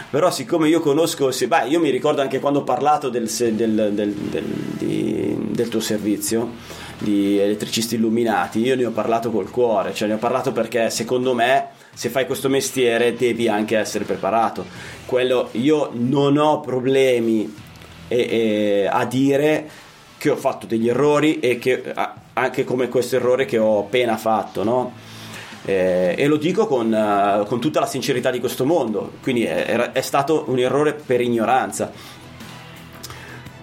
però, 0.09 0.31
siccome 0.31 0.69
io 0.69 0.79
conosco, 0.79 1.29
se, 1.29 1.47
beh, 1.47 1.67
io 1.67 1.79
mi 1.79 1.91
ricordo 1.91 2.21
anche 2.21 2.39
quando 2.39 2.59
ho 2.59 2.63
parlato 2.63 3.09
del, 3.09 3.29
del, 3.29 3.91
del, 3.93 4.13
di, 4.13 5.37
del, 5.51 5.67
tuo 5.67 5.79
servizio 5.79 6.53
di 6.97 7.37
elettricisti 7.37 7.93
illuminati, 7.93 8.59
io 8.59 8.75
ne 8.75 8.85
ho 8.85 8.91
parlato 8.91 9.29
col 9.29 9.51
cuore, 9.51 9.93
cioè 9.93 10.07
ne 10.07 10.15
ho 10.15 10.19
parlato 10.19 10.51
perché 10.51 10.89
secondo 10.89 11.35
me 11.35 11.67
se 11.93 12.09
fai 12.09 12.25
questo 12.25 12.49
mestiere 12.49 13.13
devi 13.13 13.47
anche 13.47 13.77
essere 13.77 14.03
preparato. 14.03 14.65
Quello, 15.05 15.49
io 15.51 15.91
non 15.93 16.37
ho 16.37 16.59
problemi 16.59 17.53
e, 18.07 18.17
e, 18.17 18.89
a 18.91 19.05
dire 19.05 19.69
che 20.23 20.29
ho 20.29 20.37
fatto 20.37 20.65
degli 20.65 20.87
errori 20.87 21.41
e 21.41 21.59
che 21.59 21.83
anche 22.31 22.63
come 22.63 22.87
questo 22.87 23.17
errore 23.17 23.43
che 23.43 23.57
ho 23.57 23.79
appena 23.79 24.15
fatto, 24.15 24.63
no? 24.63 24.93
Eh, 25.65 26.15
e 26.17 26.27
lo 26.27 26.37
dico 26.37 26.65
con, 26.65 26.93
uh, 26.93 27.45
con, 27.45 27.59
tutta 27.59 27.81
la 27.81 27.85
sincerità 27.85 28.31
di 28.31 28.39
questo 28.39 28.65
mondo, 28.65 29.15
quindi 29.21 29.43
è, 29.43 29.65
è, 29.91 29.99
stato 29.99 30.45
un 30.47 30.59
errore 30.59 30.93
per 30.93 31.19
ignoranza. 31.19 31.91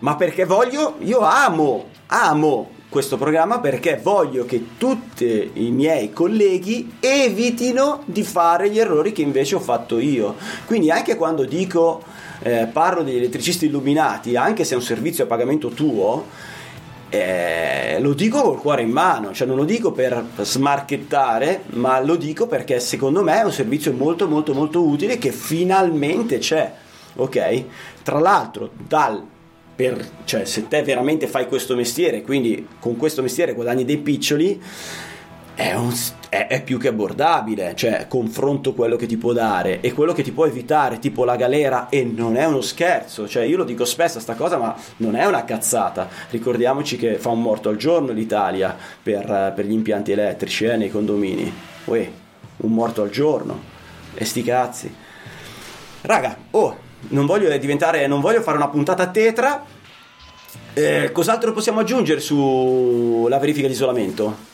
Ma 0.01 0.16
perché 0.16 0.44
voglio, 0.44 0.96
io 0.99 1.20
amo, 1.20 1.87
amo 2.09 2.73
questo 2.90 3.16
programma 3.16 3.61
perché 3.61 3.99
voglio 4.03 4.44
che 4.44 4.77
tutti 4.77 5.53
i 5.55 5.70
miei 5.70 6.12
colleghi 6.12 6.96
evitino 7.01 8.03
di 8.05 8.23
fare 8.23 8.68
gli 8.68 8.79
errori 8.79 9.12
che 9.12 9.23
invece 9.23 9.55
ho 9.55 9.61
fatto 9.61 9.99
io. 9.99 10.37
Quindi 10.66 10.90
anche 10.90 11.16
quando 11.16 11.44
dico, 11.46 12.03
eh, 12.42 12.68
parlo 12.70 13.03
degli 13.03 13.16
elettricisti 13.16 13.66
illuminati, 13.66 14.37
anche 14.37 14.64
se 14.64 14.75
è 14.75 14.77
un 14.77 14.83
servizio 14.83 15.25
a 15.25 15.27
pagamento 15.27 15.68
tuo, 15.68 16.27
eh, 17.11 17.99
lo 18.01 18.14
dico 18.14 18.40
col 18.40 18.61
cuore 18.61 18.83
in 18.83 18.90
mano, 18.90 19.33
cioè 19.33 19.46
non 19.46 19.57
lo 19.57 19.64
dico 19.64 19.90
per 19.90 20.25
smarchettare, 20.40 21.64
ma 21.70 22.01
lo 22.01 22.14
dico 22.14 22.46
perché 22.46 22.79
secondo 22.79 23.23
me 23.23 23.40
è 23.40 23.44
un 23.44 23.53
servizio 23.53 23.92
molto 23.92 24.29
molto 24.29 24.55
molto 24.55 24.87
utile 24.87 25.18
che 25.18 25.33
finalmente 25.33 26.38
c'è, 26.38 26.73
ok? 27.16 27.64
Tra 28.03 28.20
l'altro 28.20 28.70
dal 28.87 29.23
per, 29.75 30.07
cioè 30.25 30.44
se 30.44 30.68
te 30.68 30.83
veramente 30.83 31.27
fai 31.27 31.49
questo 31.49 31.75
mestiere, 31.75 32.23
quindi 32.23 32.66
con 32.79 32.96
questo 32.96 33.23
mestiere 33.23 33.55
guadagni 33.55 33.85
dei 33.85 33.99
piccioli, 33.99 34.61
è, 35.61 35.75
un, 35.75 35.94
è, 36.31 36.46
è, 36.46 36.62
più 36.62 36.79
che 36.79 36.88
abbordabile, 36.88 37.75
cioè 37.77 38.07
confronto 38.09 38.73
quello 38.73 38.96
che 38.96 39.05
ti 39.05 39.18
può 39.18 39.35
dare 39.35 39.81
e 39.81 39.92
quello 39.92 40.14
che 40.14 40.23
ti 40.23 40.33
può 40.33 40.46
evitare, 40.46 40.99
tipo 40.99 41.27
la 41.27 41.37
galera, 41.37 41.90
e 41.90 42.03
non 42.03 42.38
è 42.38 42.46
uno 42.46 42.62
scherzo, 42.62 43.29
cioè 43.29 43.42
io 43.42 43.59
lo 43.59 43.64
dico 43.64 43.85
spesso 43.85 44.18
sta 44.20 44.35
cosa, 44.35 44.57
ma 44.57 44.75
non 44.99 45.16
è 45.16 45.27
una 45.27 45.44
cazzata. 45.44 46.09
Ricordiamoci 46.31 46.96
che 46.96 47.18
fa 47.18 47.29
un 47.29 47.42
morto 47.42 47.68
al 47.68 47.77
giorno 47.77 48.12
l'Italia 48.12 48.75
per, 49.03 49.53
per 49.55 49.66
gli 49.66 49.73
impianti 49.73 50.12
elettrici 50.12 50.64
eh, 50.64 50.77
nei 50.79 50.90
condomini. 50.90 51.53
Uè, 51.85 52.11
un 52.59 52.73
morto 52.73 53.03
al 53.03 53.11
giorno. 53.11 53.61
E 54.14 54.25
sti 54.25 54.42
cazzi. 54.42 54.94
Raga, 56.01 56.38
oh, 56.53 56.79
non 57.09 57.27
voglio 57.27 57.55
diventare, 57.59 58.07
non 58.07 58.23
voglio 58.23 58.40
fare 58.40 58.57
una 58.57 58.68
puntata 58.68 59.09
tetra. 59.09 59.62
Eh, 60.73 61.11
cos'altro 61.12 61.53
possiamo 61.53 61.81
aggiungere 61.81 62.20
sulla 62.20 63.38
verifica 63.38 63.66
di 63.66 63.75
isolamento? 63.75 64.49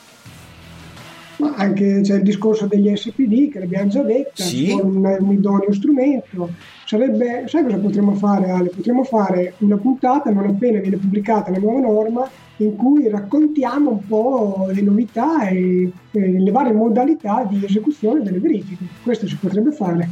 Ma 1.37 1.53
anche 1.55 2.01
c'è 2.01 2.15
il 2.15 2.23
discorso 2.23 2.65
degli 2.65 2.93
SPD 2.95 3.49
che 3.51 3.59
l'abbiamo 3.59 3.89
già 3.89 4.01
detto, 4.01 4.41
Sì. 4.41 4.71
un, 4.71 5.03
un 5.19 5.31
idoneo 5.31 5.71
strumento. 5.71 6.49
Sarebbe, 6.85 7.43
sai 7.47 7.63
cosa 7.63 7.77
potremmo 7.77 8.13
fare 8.15 8.49
Ale? 8.49 8.69
Potremmo 8.69 9.03
fare 9.03 9.53
una 9.59 9.77
puntata 9.77 10.31
non 10.31 10.47
appena 10.47 10.79
viene 10.79 10.97
pubblicata 10.97 11.51
la 11.51 11.59
nuova 11.59 11.79
norma 11.79 12.29
in 12.57 12.75
cui 12.75 13.07
raccontiamo 13.07 13.91
un 13.91 14.07
po' 14.07 14.67
le 14.71 14.81
novità 14.81 15.47
e, 15.49 15.91
e 16.11 16.39
le 16.39 16.51
varie 16.51 16.73
modalità 16.73 17.45
di 17.47 17.63
esecuzione 17.63 18.23
delle 18.23 18.39
verifiche. 18.39 18.85
Questo 19.03 19.27
si 19.27 19.35
potrebbe 19.35 19.71
fare. 19.71 20.09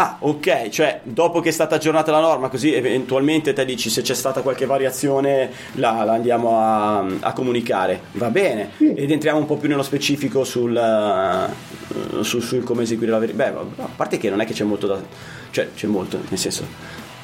Ah, 0.00 0.16
ok, 0.20 0.68
cioè 0.68 1.00
dopo 1.02 1.40
che 1.40 1.48
è 1.48 1.52
stata 1.52 1.74
aggiornata 1.74 2.12
la 2.12 2.20
norma, 2.20 2.48
così 2.48 2.72
eventualmente 2.72 3.52
te 3.52 3.64
dici 3.64 3.90
se 3.90 4.00
c'è 4.00 4.14
stata 4.14 4.42
qualche 4.42 4.64
variazione 4.64 5.50
la, 5.72 6.04
la 6.04 6.12
andiamo 6.12 6.56
a, 6.60 7.04
a 7.18 7.32
comunicare. 7.32 8.02
Va 8.12 8.30
bene. 8.30 8.70
Sì. 8.76 8.94
Ed 8.94 9.10
entriamo 9.10 9.40
un 9.40 9.46
po' 9.46 9.56
più 9.56 9.68
nello 9.68 9.82
specifico 9.82 10.44
sul, 10.44 10.76
eh, 10.76 12.22
sul, 12.22 12.42
sul 12.42 12.62
come 12.62 12.84
eseguire 12.84 13.10
la 13.10 13.18
verifica. 13.18 13.50
Beh, 13.50 13.82
a 13.82 13.88
parte 13.96 14.18
che 14.18 14.30
non 14.30 14.40
è 14.40 14.46
che 14.46 14.52
c'è 14.52 14.62
molto 14.62 14.86
da. 14.86 15.02
cioè 15.50 15.70
c'è 15.74 15.88
molto, 15.88 16.20
nel 16.28 16.38
senso. 16.38 16.64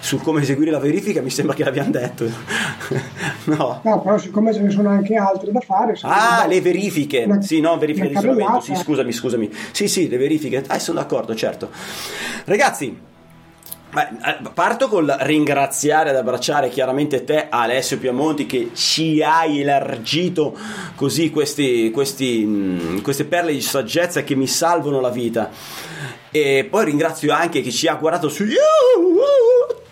Sul 0.05 0.21
come 0.21 0.43
eseguire 0.43 0.71
la 0.71 0.79
verifica 0.79 1.23
mi 1.23 1.31
sembra 1.31 1.55
che 1.55 1.65
l'abbiamo 1.65 1.91
detto. 1.91 2.27
no. 3.45 3.81
No, 3.83 4.03
però 4.03 4.19
siccome 4.19 4.53
ce 4.53 4.61
ne 4.61 4.69
sono 4.69 4.91
anche 4.91 5.17
altre 5.17 5.51
da 5.51 5.61
fare... 5.61 5.97
Ah, 6.03 6.45
le 6.47 6.61
verifiche. 6.61 7.25
una- 7.25 7.41
sì, 7.41 7.59
no, 7.61 7.79
verifiche 7.79 8.09
di 8.09 8.15
isolamento. 8.15 8.61
Sì, 8.61 8.75
scusami, 8.75 9.13
scusami. 9.13 9.51
Sì, 9.71 9.89
sì, 9.89 10.07
le 10.11 10.19
verifiche. 10.19 10.63
Ah, 10.67 10.79
sono 10.79 11.01
d'accordo, 11.01 11.35
certo. 11.35 11.71
Ragazzi, 12.45 13.01
eh, 13.97 14.49
parto 14.53 14.89
col 14.89 15.17
ringraziare 15.21 16.11
ed 16.11 16.17
abbracciare 16.17 16.69
chiaramente 16.69 17.25
te, 17.25 17.47
Alessio 17.49 17.97
Piamonti, 17.97 18.45
che 18.45 18.73
ci 18.75 19.23
hai 19.23 19.63
elargito 19.63 20.55
così 20.97 21.31
questi, 21.31 21.91
questi, 21.91 22.45
mh, 22.45 23.01
queste 23.01 23.25
perle 23.25 23.53
di 23.53 23.63
saggezza 23.63 24.23
che 24.23 24.35
mi 24.35 24.47
salvano 24.47 25.01
la 25.01 25.09
vita. 25.09 25.49
E 26.31 26.67
poi 26.69 26.85
ringrazio 26.85 27.33
anche 27.33 27.63
chi 27.63 27.73
ci 27.73 27.87
ha 27.87 27.95
guardato 27.95 28.29
su 28.29 28.43
YouTube 28.45 29.83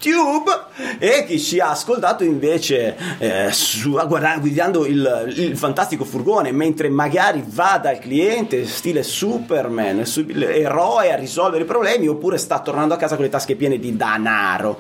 e 0.99 1.25
chi 1.27 1.39
ci 1.39 1.61
ha 1.61 1.71
ascoltato 1.71 2.25
invece 2.25 2.97
eh, 3.19 3.53
su, 3.53 3.91
guarda- 3.91 4.39
guidando 4.39 4.87
il, 4.87 5.35
il 5.37 5.57
fantastico 5.57 6.05
furgone 6.05 6.51
mentre 6.53 6.89
magari 6.89 7.45
va 7.47 7.79
dal 7.83 7.99
cliente 7.99 8.67
stile 8.67 9.03
Superman, 9.03 10.05
su- 10.05 10.27
eroe 10.29 11.13
a 11.13 11.17
risolvere 11.17 11.63
i 11.63 11.67
problemi 11.67 12.09
oppure 12.09 12.39
sta 12.39 12.61
tornando 12.61 12.95
a 12.95 12.97
casa 12.97 13.15
con 13.15 13.25
le 13.25 13.31
tasche 13.31 13.55
piene 13.55 13.79
di 13.79 13.97
denaro. 13.97 14.79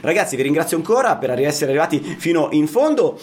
Ragazzi 0.00 0.36
vi 0.36 0.42
ringrazio 0.42 0.76
ancora 0.76 1.16
per 1.16 1.30
essere 1.40 1.70
arrivati 1.70 2.16
fino 2.18 2.48
in 2.52 2.66
fondo. 2.66 3.18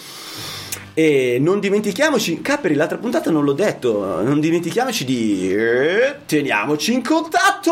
E 0.93 1.37
non 1.39 1.61
dimentichiamoci, 1.61 2.41
Capri, 2.41 2.73
l'altra 2.73 2.97
puntata 2.97 3.31
non 3.31 3.45
l'ho 3.45 3.53
detto, 3.53 4.21
non 4.21 4.41
dimentichiamoci 4.41 5.05
di 5.05 5.49
eh, 5.53 6.15
teniamoci 6.25 6.91
in 6.93 7.01
contatto! 7.01 7.71